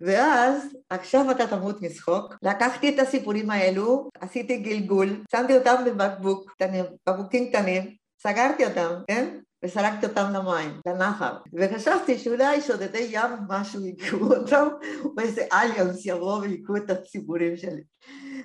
ואז, 0.00 0.62
עכשיו 0.90 1.30
אתה 1.30 1.46
תמות 1.46 1.82
משחוק, 1.82 2.34
לקחתי 2.42 2.94
את 2.94 2.98
הסיפורים 2.98 3.50
האלו, 3.50 4.08
עשיתי 4.20 4.56
גלגול, 4.56 5.22
שמתי 5.32 5.56
אותם 5.56 5.74
בבקבוק 5.86 6.50
קטנים, 6.50 6.84
בקבוקים 7.08 7.48
קטנים, 7.48 7.96
סגרתי 8.22 8.66
אותם, 8.66 8.94
כן? 9.08 9.38
וסרקתי 9.64 10.06
אותם 10.06 10.32
למים, 10.32 10.80
לנחל, 10.86 11.32
וחשבתי 11.52 12.18
שאולי 12.18 12.60
שודדי 12.60 13.08
ים 13.10 13.30
משהו 13.48 13.86
יקחו 13.86 14.16
אותם, 14.16 14.68
או 15.04 15.20
איזה 15.20 15.46
אליאנס 15.52 16.06
יבוא 16.06 16.38
ויקחו 16.38 16.76
את 16.76 16.90
הציבורים 16.90 17.56
שלי. 17.56 17.82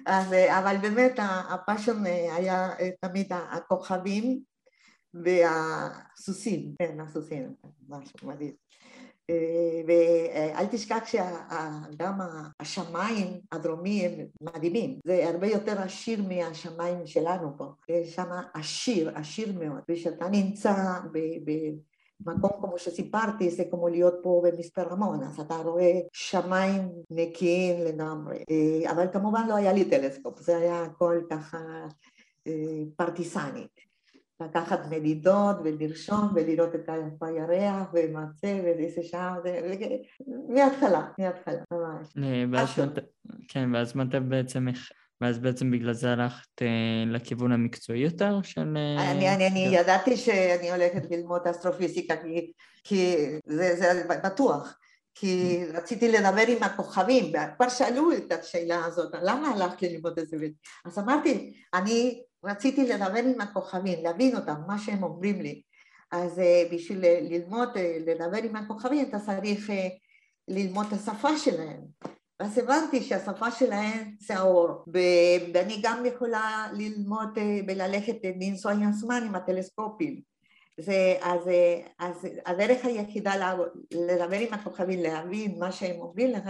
אז, 0.05 0.33
אבל 0.33 0.77
באמת 0.81 1.19
הפאשון 1.49 2.05
היה 2.05 2.69
תמיד 3.01 3.33
הכוכבים 3.33 4.39
והסוסים, 5.13 6.75
כן, 6.79 6.99
הסוסים, 6.99 7.53
משהו 7.89 8.27
מדהים. 8.27 8.66
ואל 9.87 10.65
תשכח 10.65 11.03
שגם 11.05 12.19
השמיים 12.59 13.39
הדרומיים 13.51 14.27
מדהימים, 14.41 14.99
זה 15.05 15.27
הרבה 15.27 15.47
יותר 15.47 15.81
עשיר 15.81 16.23
מהשמיים 16.27 17.07
שלנו 17.07 17.57
פה, 17.57 17.65
שם 18.03 18.29
עשיר, 18.53 19.11
עשיר 19.15 19.59
מאוד, 19.59 19.79
וכשאתה 19.89 20.29
נמצא 20.29 20.73
במקום 22.25 22.51
כמו 22.61 22.77
שסיפרתי, 22.77 23.49
זה 23.49 23.63
כמו 23.71 23.87
להיות 23.87 24.15
פה 24.23 24.41
במצפה 24.45 24.81
רמון, 24.81 25.23
אז 25.23 25.39
אתה 25.39 25.55
רואה 25.55 25.99
שמיים 26.13 26.89
נקיים 27.11 27.85
לגמרי, 27.85 28.43
אבל 28.91 29.07
כמובן 29.13 29.47
לא 29.49 29.55
היה 29.55 29.73
לי 29.73 29.89
טלסקופ, 29.89 30.39
זה 30.39 30.57
היה 30.57 30.83
הכל 30.83 31.21
ככה 31.29 31.57
פרטיסני. 32.95 33.67
לקחת 34.41 34.79
מדידות 34.89 35.55
ולרשום 35.63 36.29
ולראות 36.35 36.75
את 36.75 36.89
הירח 37.21 37.87
ומצה 37.93 38.59
ואיזה 38.63 39.03
שעה, 39.03 39.35
מההתחלה, 40.49 41.07
מההתחלה, 41.19 41.61
ממש. 41.71 42.79
כן, 43.47 43.75
ואז 43.75 43.95
מתי 43.95 44.19
בעצם, 44.19 44.67
ואז 45.21 45.39
בעצם 45.39 45.71
בגלל 45.71 45.93
זה 45.93 46.11
הלכת 46.11 46.61
לכיוון 47.07 47.51
המקצועי 47.51 47.99
יותר 47.99 48.41
של... 48.41 48.77
אני 48.97 49.67
ידעתי 49.71 50.17
שאני 50.17 50.71
הולכת 50.71 51.11
ללמוד 51.11 51.47
אסטרופיזיקה 51.47 52.15
כי 52.83 53.15
זה 53.45 54.03
בטוח. 54.23 54.77
כי 55.19 55.63
רציתי 55.73 56.11
לדבר 56.11 56.43
עם 56.47 56.63
הכוכבים, 56.63 57.25
וכבר 57.25 57.69
שאלו 57.69 58.11
את 58.13 58.31
השאלה 58.31 58.85
הזאת, 58.85 59.11
למה 59.21 59.47
הלכת 59.47 59.81
ללמוד 59.81 60.19
את 60.19 60.27
זה? 60.27 60.37
אז 60.85 60.99
אמרתי, 60.99 61.53
אני 61.73 62.21
רציתי 62.47 62.87
לדבר 62.87 63.19
עם 63.19 63.41
הכוכבים, 63.41 64.03
להבין 64.03 64.35
אותם, 64.35 64.55
מה 64.67 64.77
שהם 64.79 65.03
אומרים 65.03 65.41
לי. 65.41 65.61
אז 66.11 66.41
בשביל 66.73 66.99
ללמוד, 67.05 67.69
לדבר 68.05 68.37
עם 68.43 68.55
הכוכבים, 68.55 69.09
אתה 69.09 69.19
צריך 69.19 69.69
ללמוד 70.47 70.85
את 70.87 70.93
השפה 70.93 71.37
שלהם. 71.37 71.81
אז 72.39 72.57
הבנתי 72.57 73.03
שהשפה 73.03 73.51
שלהם 73.51 74.15
זה 74.19 74.37
האור, 74.37 74.85
ואני 75.53 75.79
גם 75.83 76.05
יכולה 76.05 76.67
ללמוד 76.73 77.37
וללכת 77.67 78.15
לנסוע 78.39 78.71
עם 78.71 78.87
הזמן 78.87 79.23
עם 79.25 79.35
הטלסקופים. 79.35 80.21
זה, 80.79 81.17
אז, 81.21 81.49
אז 81.99 82.27
הדרך 82.45 82.85
היחידה 82.85 83.53
לדבר 83.91 84.39
עם 84.39 84.53
הכוכבים, 84.53 84.99
להבין 84.99 85.59
מה 85.59 85.71
שהם 85.71 86.01
אומרים 86.01 86.31
לך, 86.31 86.49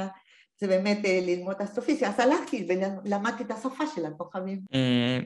זה 0.60 0.68
באמת 0.68 1.00
ללמוד 1.04 1.56
אסטרופיזיה, 1.60 2.10
אז 2.10 2.20
הלכתי 2.20 2.68
ולמדתי 2.70 3.44
את 3.44 3.52
השפה 3.52 3.84
של 3.96 4.06
הכוכבים. 4.06 4.60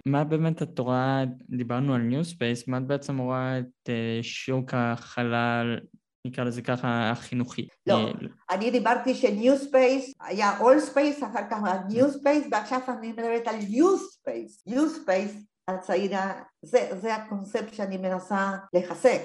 מה 0.05 0.23
באמת 0.23 0.61
את 0.61 0.79
רואה, 0.79 1.23
דיברנו 1.49 1.93
על 1.95 2.01
New 2.01 2.25
Space, 2.25 2.67
מה 2.67 2.77
את 2.77 2.87
בעצם 2.87 3.17
רואה 3.17 3.59
את 3.59 3.89
שוק 4.21 4.73
החלל, 4.73 5.79
נקרא 6.27 6.43
לזה 6.43 6.61
ככה, 6.61 7.11
החינוכי? 7.11 7.67
לא, 7.87 8.13
אני 8.51 8.71
דיברתי 8.71 9.15
ש 9.15 9.32
New 9.32 9.57
Space 9.57 10.13
היה 10.21 10.59
Old 10.59 10.79
Space, 10.79 11.23
אחר 11.23 11.49
כך 11.51 11.57
New 11.89 12.11
Space, 12.11 12.47
ועכשיו 12.51 12.79
אני 12.99 13.11
מדברת 13.11 13.47
על 13.47 13.55
Youth 13.69 13.97
Space. 13.97 14.63
Youth 14.67 14.89
Space, 14.89 15.45
הצעירה, 15.67 16.41
זה, 16.61 16.89
זה 17.01 17.15
הקונספט 17.15 17.73
שאני 17.73 17.97
מנסה 17.97 18.51
לחזק, 18.73 19.21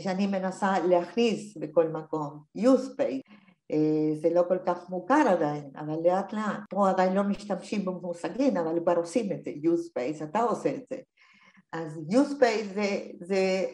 שאני 0.00 0.26
מנסה 0.26 0.78
להכניס 0.88 1.56
בכל 1.56 1.88
מקום, 1.88 2.42
Space. 2.76 3.22
זה 4.22 4.28
לא 4.34 4.42
כל 4.48 4.58
כך 4.66 4.90
מוכר 4.90 5.28
עדיין, 5.28 5.70
אבל 5.76 5.96
לאט 6.04 6.32
לאט. 6.32 6.60
פה 6.70 6.90
עדיין 6.90 7.12
לא 7.12 7.22
משתמשים 7.22 7.84
במושגים, 7.84 8.56
אבל 8.56 8.80
כבר 8.82 8.96
עושים 8.96 9.32
את 9.32 9.44
זה, 9.44 9.50
U-Space, 9.50 10.24
אתה 10.24 10.40
עושה 10.40 10.74
את 10.74 10.82
זה. 10.90 10.96
אז 11.72 12.00
U-Space 12.10 12.74
זה, 12.74 13.00
זה 13.20 13.64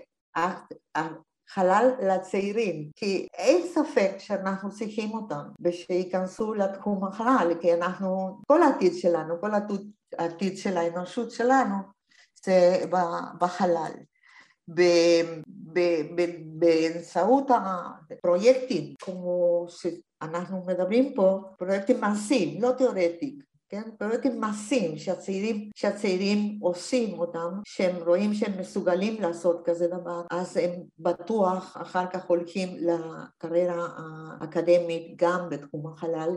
חלל 1.49 1.91
לצעירים, 2.03 2.91
כי 2.97 3.27
אין 3.35 3.67
ספק 3.67 4.15
שאנחנו 4.19 4.71
צריכים 4.71 5.11
אותם 5.11 5.43
ושייכנסו 5.61 6.55
לתחום 6.55 7.05
החלל, 7.05 7.53
כי 7.61 7.75
אנחנו, 7.75 8.39
כל 8.49 8.63
העתיד 8.63 8.95
שלנו, 8.95 9.41
כל 9.41 9.51
העתיד 10.19 10.59
של 10.59 10.77
האנושות 10.77 11.31
שלנו 11.31 11.75
זה 12.45 12.85
בחלל. 13.41 13.93
באמצעות 16.59 17.51
הפרויקטים 17.51 18.95
כמו 18.99 19.67
שאנחנו 19.69 20.65
מדברים 20.67 21.15
פה, 21.15 21.41
פרויקטים 21.59 22.01
מעשיים, 22.01 22.63
לא 22.63 22.73
תיאורטיים, 22.79 23.39
כן? 23.69 23.83
פרויקטים 23.99 24.41
מעשיים 24.41 24.99
שהצעירים, 24.99 25.71
שהצעירים 25.75 26.59
עושים 26.61 27.19
אותם, 27.19 27.61
שהם 27.65 27.97
רואים 28.07 28.35
שהם 28.35 28.61
מסוגלים 28.61 29.23
לעשות 29.23 29.63
כזה 29.65 29.87
דבר, 29.87 30.23
אז 30.31 30.57
הם 30.57 30.71
בטוח 30.99 31.77
אחר 31.83 32.07
כך 32.07 32.27
הולכים 32.27 32.69
לקריירה 32.79 33.89
האקדמית 33.97 35.13
גם 35.17 35.49
בתחום 35.51 35.87
החלל 35.87 36.31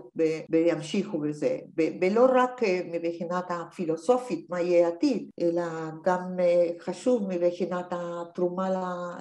וימשיכו 0.49 1.19
בזה, 1.19 1.57
ולא 2.01 2.27
רק 2.35 2.61
מבחינת 2.91 3.45
הפילוסופית 3.49 4.45
מה 4.49 4.61
יהיה 4.61 4.87
העתיד, 4.87 5.29
אלא 5.41 5.63
גם 6.03 6.37
חשוב 6.79 7.27
מבחינת 7.27 7.85
התרומה 7.91 8.69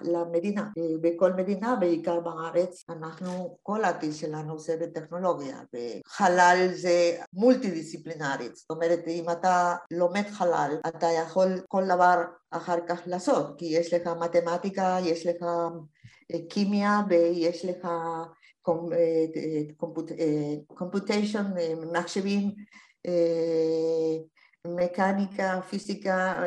למדינה. 0.03 0.69
בכל 1.01 1.33
מדינה, 1.33 1.77
בעיקר 1.81 2.21
בארץ, 2.21 2.85
אנחנו, 2.91 3.57
כל 3.63 3.85
העתיד 3.85 4.13
שלנו 4.13 4.59
זה 4.59 4.77
בטכנולוגיה, 4.81 5.61
וחלל 5.75 6.69
זה 6.75 7.17
מולטי 7.33 7.71
דיסציפליני 7.71 7.98
דיסציפלינרית. 7.99 8.57
זאת 8.57 8.71
אומרת, 8.71 9.09
אם 9.09 9.31
אתה 9.31 9.77
לומד 9.91 10.27
חלל, 10.31 10.77
אתה 10.87 11.07
יכול 11.07 11.49
כל 11.69 11.85
דבר 11.85 12.23
אחר 12.51 12.77
כך 12.89 13.03
לעשות, 13.07 13.59
כי 13.59 13.65
יש 13.65 13.95
לך 13.95 14.07
מתמטיקה, 14.07 14.99
יש 15.05 15.27
לך 15.27 15.45
כימיה 16.51 17.01
ויש 17.09 17.65
לך 17.65 17.89
קומפוטיישן, 20.75 21.45
מחשבים, 21.93 22.51
מקניקה, 24.67 25.61
פיזיקה, 25.71 26.43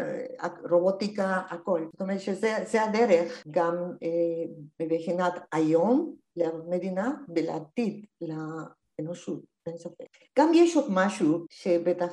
רובוטיקה, 0.70 1.42
הכל. 1.50 1.88
זאת 1.92 2.02
אומרת 2.02 2.20
שזה 2.22 2.84
הדרך 2.84 3.44
גם 3.52 3.76
מבחינת 4.82 5.34
היום 5.52 6.16
למדינה 6.36 7.12
ולעתיד 7.36 8.06
לאנושות, 8.22 9.51
אין 9.68 9.78
ספק. 9.78 10.06
גם 10.40 10.52
יש 10.54 10.76
עוד 10.76 10.86
משהו 10.90 11.46
שבטח 11.50 12.12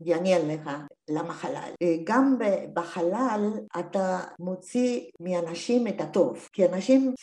יעניין 0.00 0.48
לך, 0.48 0.70
למה 1.10 1.34
חלל? 1.34 1.70
גם 2.04 2.38
בחלל 2.74 3.52
אתה 3.78 4.20
מוציא 4.38 5.00
מאנשים 5.20 5.88
את 5.88 6.00
הטוב, 6.00 6.48
כי 6.52 6.66
אנשים, 6.66 7.14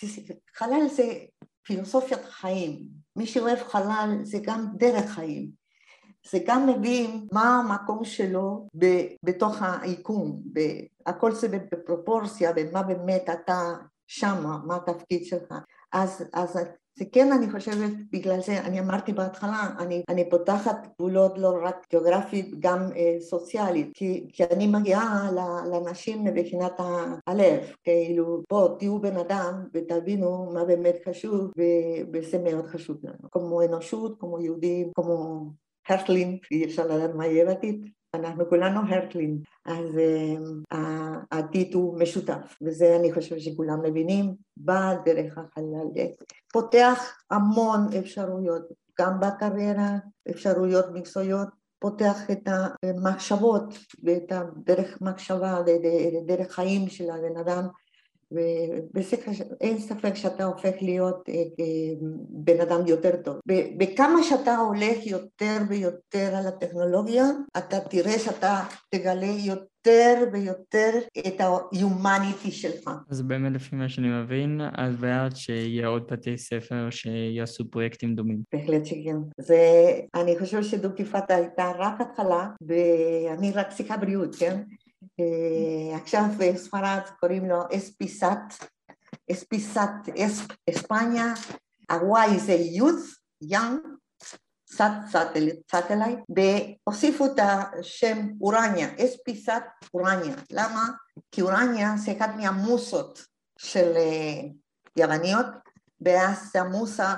חלל 0.56 0.88
זה 0.96 1.04
פילוסופיית 1.64 2.26
חיים, 2.26 2.86
מי 3.16 3.26
שאוהב 3.26 3.60
חלל 3.60 4.18
זה 4.24 4.38
גם 4.42 4.66
דרך 4.78 5.10
חיים, 5.10 5.50
זה 6.32 6.40
גם 6.46 6.70
מבין 6.70 7.28
מה 7.32 7.60
המקום 7.60 8.06
שלו 8.06 8.68
בתוך 9.24 9.58
היקום, 9.82 10.42
הכל 11.06 11.32
זה 11.32 11.48
בפרופורציה 11.48 12.52
ומה 12.56 12.84
באמת 12.84 13.30
אתה 13.30 13.74
שמה, 14.08 14.58
מה 14.68 14.76
התפקיד 14.76 15.26
שלך, 15.26 15.54
אז, 15.92 16.24
אז 16.34 16.58
זה 16.96 17.06
כן, 17.12 17.32
אני 17.32 17.52
חושבת, 17.52 17.92
בגלל 18.12 18.42
זה, 18.42 18.62
אני 18.62 18.80
אמרתי 18.80 19.14
בהתחלה, 19.14 19.70
אני, 19.80 20.04
אני 20.10 20.30
פותחת 20.30 20.88
גבולות 20.96 21.38
לא 21.38 21.56
רק 21.64 21.88
גיאוגרפית, 21.90 22.60
גם 22.60 22.80
אה, 22.96 23.16
סוציאלית, 23.20 23.92
כי, 23.94 24.28
כי 24.34 24.44
אני 24.44 24.68
מגיעה 24.68 25.30
לאנשים 25.72 26.24
מבחינת 26.24 26.74
הלב, 27.28 27.60
כאילו, 27.84 28.44
בואו 28.50 28.76
תהיו 28.76 29.00
בן 29.00 29.18
אדם 29.18 29.64
ותבינו 29.74 30.52
מה 30.54 30.66
באמת 30.66 30.96
חשוב, 31.06 31.52
וזה 32.14 32.40
מאוד 32.40 32.66
חשוב 32.66 32.98
לנו, 33.04 33.32
כמו 33.32 33.62
אנושות, 33.62 34.20
כמו 34.20 34.42
יהודים, 34.42 34.92
כמו 34.96 35.46
הרטלין, 35.90 36.38
אי 36.52 36.66
אפשר 36.66 36.88
לדעת 36.88 37.16
מה 37.16 37.28
יהיה 37.28 37.46
בעתיד, 37.46 37.90
אנחנו 38.16 38.50
כולנו 38.50 38.80
הרטלין, 38.90 39.38
אז 39.66 39.86
uh, 39.96 40.76
העתיד 41.32 41.74
הוא 41.74 42.00
משותף, 42.00 42.58
וזה 42.62 42.96
אני 42.96 43.14
חושבת 43.14 43.42
שכולם 43.42 43.82
מבינים, 43.84 44.36
בדרך 44.58 45.38
החלל, 45.38 45.88
פותח 46.54 47.18
המון 47.32 47.88
אפשרויות, 48.00 48.64
גם 49.00 49.20
בקריירה, 49.20 49.98
אפשרויות 50.30 50.86
מקצועיות, 50.94 51.48
פותח 51.80 52.32
את 52.32 52.48
המחשבות 52.84 53.74
ואת 54.04 54.32
הדרך 54.32 55.02
מחשבה, 55.02 55.62
דרך 56.26 56.52
חיים 56.52 56.90
של 56.90 57.10
הבן 57.10 57.38
אדם 57.38 57.68
ואין 58.34 59.80
ספק 59.80 60.16
שאתה 60.16 60.44
הופך 60.44 60.74
להיות 60.82 61.30
אה, 61.30 61.34
אה, 61.34 61.66
בן 62.30 62.62
אדם 62.62 62.88
יותר 62.88 63.16
טוב. 63.16 63.36
בכמה 63.78 64.24
שאתה 64.24 64.58
הולך 64.58 65.06
יותר 65.06 65.58
ויותר 65.70 66.36
על 66.36 66.48
הטכנולוגיה, 66.48 67.24
אתה 67.58 67.80
תראה 67.80 68.20
שאתה 68.20 68.60
תגלה 68.90 69.34
יותר 69.46 70.16
ויותר 70.34 70.90
את 71.28 71.42
ה-humanity 71.42 72.52
שלך. 72.52 72.90
אז 73.10 73.22
באמת 73.22 73.52
לפי 73.52 73.76
מה 73.76 73.90
שאני 73.90 74.08
מבין, 74.08 74.62
אז 74.78 74.96
בעד 74.96 75.36
שיהיה 75.36 75.88
עוד 75.88 76.04
בתי 76.12 76.38
ספר 76.38 76.90
שיעשו 76.90 77.72
פרויקטים 77.72 78.16
דומים. 78.16 78.42
בהחלט 78.54 78.86
שכן. 78.86 79.18
זה, 79.38 79.60
אני 80.16 80.40
חושבת 80.40 80.64
שדו-קיפת 80.64 81.32
הייתה 81.32 81.72
רק 81.78 82.02
התחלה, 82.02 82.48
ואני 82.68 83.52
רק 83.52 83.72
שיחה 83.72 83.98
בריאות, 83.98 84.36
כן? 84.36 84.62
עכשיו 86.02 86.24
בספרד 86.38 87.02
קוראים 87.20 87.46
לו 87.46 87.62
אספיסת, 87.78 88.38
אספיסת 89.32 89.90
אספניה, 90.70 91.34
הוואי 91.92 92.40
זה 92.40 92.58
youth, 92.78 93.18
young, 93.52 93.88
סאט 94.68 94.92
סאטלייט, 95.72 96.20
והוסיפו 96.30 97.26
את 97.26 97.40
השם 97.40 98.28
אורניה, 98.42 98.88
אספיסת 99.06 99.64
אורניה. 99.94 100.36
למה? 100.52 100.90
כי 101.32 101.42
אורניה 101.42 101.94
זה 101.98 102.12
אחת 102.18 102.30
מהמוסות 102.38 103.26
של 103.58 103.94
יווניות, 104.98 105.46
ואז 106.02 106.56
המוסה 106.56 107.16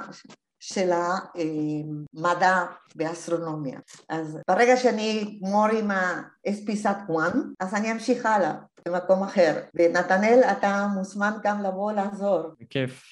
של 0.67 0.89
המדע 0.91 2.65
באסטרונומיה. 2.95 3.79
אז 4.09 4.39
ברגע 4.47 4.77
שאני 4.77 5.39
מור 5.41 5.65
עם 5.65 5.91
האספיסת 5.91 6.95
וואן, 7.09 7.41
אז 7.59 7.75
אני 7.75 7.91
אמשיך 7.91 8.25
הלאה 8.25 8.53
במקום 8.87 9.23
אחר. 9.23 9.61
ונתנאל, 9.75 10.41
אתה 10.51 10.87
מוזמן 10.95 11.31
גם 11.43 11.63
לבוא 11.63 11.91
לעזור. 11.91 12.41
בכיף. 12.59 13.03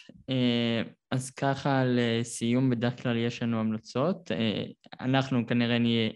אז 1.12 1.30
ככה 1.32 1.84
לסיום, 1.86 2.70
בדרך 2.70 3.04
כלל 3.04 3.18
יש 3.18 3.44
לנו 3.44 3.60
המלצות. 3.60 4.32
אנחנו 5.02 5.48
כנראה 5.48 5.80
נהיה, 5.80 6.10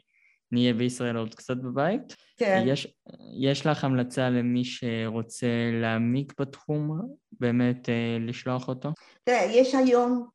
נהיה 0.52 0.74
בישראל 0.74 1.18
עוד 1.18 1.36
קצת 1.36 1.58
בבית. 1.58 2.16
כן. 2.38 2.64
יש, 2.68 2.98
יש 3.40 3.66
לך 3.66 3.84
המלצה 3.84 4.30
למי 4.30 4.64
שרוצה 4.66 5.48
להעמיק 5.82 6.34
בתחום, 6.40 7.02
באמת 7.32 7.90
לשלוח 8.20 8.68
אותו? 8.68 8.90
תראה, 9.24 9.44
יש 9.52 9.76
היום 9.76 10.28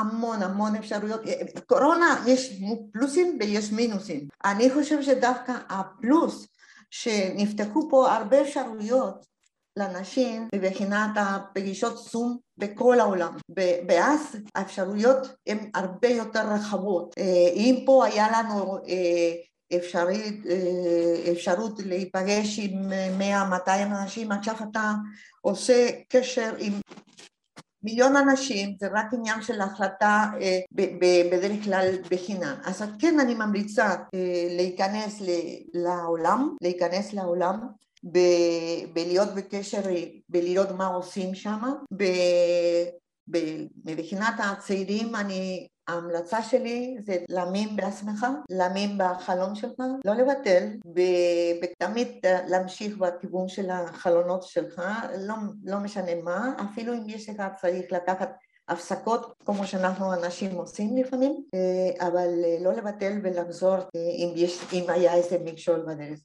המון 0.00 0.42
המון 0.42 0.76
אפשרויות, 0.76 1.20
קורונה 1.66 2.24
יש 2.26 2.60
פלוסים 2.92 3.38
ויש 3.40 3.72
מינוסים, 3.72 4.28
אני 4.44 4.70
חושבת 4.70 5.04
שדווקא 5.04 5.52
הפלוס 5.68 6.46
שנפתחו 6.90 7.88
פה 7.90 8.12
הרבה 8.12 8.42
אפשרויות 8.42 9.26
לאנשים 9.76 10.48
מבחינת 10.54 11.10
הפגישות 11.16 11.98
זום 11.98 12.38
בכל 12.58 13.00
העולם, 13.00 13.36
ואז 13.88 14.36
האפשרויות 14.54 15.28
הן 15.46 15.70
הרבה 15.74 16.08
יותר 16.08 16.52
רחבות, 16.52 17.14
אם 17.54 17.82
פה 17.86 18.06
היה 18.06 18.26
לנו 18.30 18.78
אפשרית, 19.76 20.44
אפשרות 21.32 21.80
להיפגש 21.84 22.58
עם 22.58 22.92
100-200 23.66 23.70
אנשים, 24.02 24.32
עכשיו 24.32 24.54
אתה 24.70 24.92
עושה 25.40 25.88
קשר 26.08 26.54
עם 26.58 26.72
מיליון 27.82 28.16
אנשים, 28.16 28.74
זה 28.80 28.86
רק 28.92 29.06
עניין 29.12 29.42
של 29.42 29.60
החלטה 29.60 30.24
בדרך 31.30 31.64
כלל 31.64 31.86
בחינם. 32.10 32.54
אז 32.64 32.82
כן 32.98 33.20
אני 33.20 33.34
ממליצה 33.34 33.94
להיכנס 34.56 35.22
לעולם, 35.74 36.56
להיכנס 36.62 37.12
לעולם 37.12 37.60
ולהיות 38.94 39.28
בקשר, 39.34 39.80
ולראות 40.30 40.70
מה 40.70 40.86
עושים 40.86 41.34
שם. 41.34 41.60
מבחינת 43.84 44.34
הצעירים 44.38 45.14
אני 45.14 45.66
ההמלצה 45.88 46.42
שלי 46.42 46.96
זה 47.00 47.16
להאמין 47.28 47.76
בעצמך, 47.76 48.26
להאמין 48.50 48.98
בחלום 48.98 49.54
שלך, 49.54 49.78
לא 50.04 50.14
לבטל, 50.14 50.68
ותמיד 51.62 52.08
להמשיך 52.48 52.96
בכיוון 52.96 53.48
של 53.48 53.70
החלונות 53.70 54.42
שלך, 54.42 54.82
לא, 55.18 55.34
לא 55.64 55.78
משנה 55.78 56.14
מה, 56.14 56.54
אפילו 56.64 56.94
אם 56.94 57.02
יש 57.06 57.28
לך 57.28 57.42
צריך 57.60 57.92
לקחת 57.92 58.30
הפסקות 58.68 59.34
כמו 59.46 59.66
שאנחנו 59.66 60.14
אנשים 60.14 60.50
עושים 60.50 60.96
לפעמים, 60.96 61.42
אבל 62.00 62.28
לא 62.60 62.72
לבטל 62.72 63.12
ולחזור 63.22 63.76
אם, 63.94 64.32
יש, 64.36 64.60
אם 64.72 64.84
היה 64.88 65.14
איזה 65.14 65.38
מכשול 65.44 65.80
בדרך. 65.80 66.18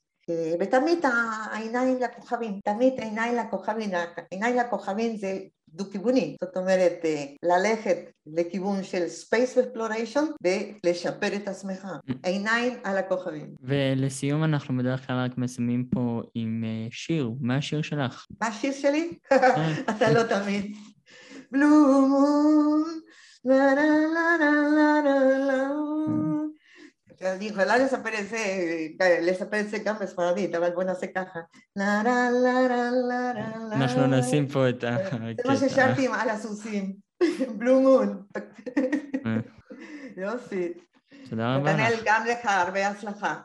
ותמיד 0.59 1.05
העיניים 1.51 1.99
לכוכבים, 2.01 2.59
תמיד 2.63 2.93
עיניים 2.99 3.35
לכוכבים, 3.35 3.89
עיניים 4.31 4.55
לכוכבים 4.57 5.17
זה 5.17 5.37
דו-כיווני, 5.75 6.35
זאת 6.41 6.57
אומרת 6.57 7.05
ללכת 7.43 7.97
לכיוון 8.27 8.83
של 8.83 9.03
Space 9.05 9.57
Exploration 9.57 10.23
ולשפר 10.43 11.35
את 11.35 11.47
עצמך, 11.47 11.87
עיניים 12.23 12.73
על 12.83 12.97
הכוכבים. 12.97 13.55
ולסיום 13.61 14.43
אנחנו 14.43 14.77
בדרך 14.77 15.07
כלל 15.07 15.15
רק 15.25 15.37
מסיימים 15.37 15.85
פה 15.85 16.21
עם 16.35 16.63
שיר, 16.91 17.31
מה 17.41 17.57
השיר 17.57 17.81
שלך? 17.81 18.25
מה 18.41 18.47
השיר 18.47 18.71
שלי? 18.71 19.13
אתה 19.89 20.11
לא 20.11 20.23
תמיד. 20.23 20.75
Blue 21.51 22.07
moon, 22.11 22.83
la 23.43 23.75
la 23.77 23.87
la 24.11 24.27
la 24.39 25.25
la 27.21 27.23
la 27.23 27.35
אני 27.35 27.45
יכולה 27.45 27.77
לספר 27.77 28.19
את 28.19 28.27
זה, 28.29 28.37
לספר 29.21 29.59
את 29.59 29.69
זה 29.69 29.77
גם 29.85 29.95
בספרדית, 30.01 30.55
אבל 30.55 30.69
בוא 30.69 30.83
נעשה 30.83 31.07
ככה. 31.07 31.39
אנחנו 33.71 34.07
נשים 34.07 34.47
פה 34.47 34.69
את 34.69 34.83
ה... 34.83 34.97
זה 35.11 35.49
מה 35.49 35.55
ששרתי 35.55 36.07
על 36.07 36.29
הסוסים, 36.29 36.93
בלו 37.57 37.81
מון. 37.81 38.23
יופי. 40.17 40.73
תודה 41.29 41.55
רבה 41.55 41.73
לך. 41.73 41.79
נתנאל, 41.79 41.95
גם 42.05 42.25
לך 42.25 42.45
הרבה 42.45 42.87
הצלחה. 42.87 43.35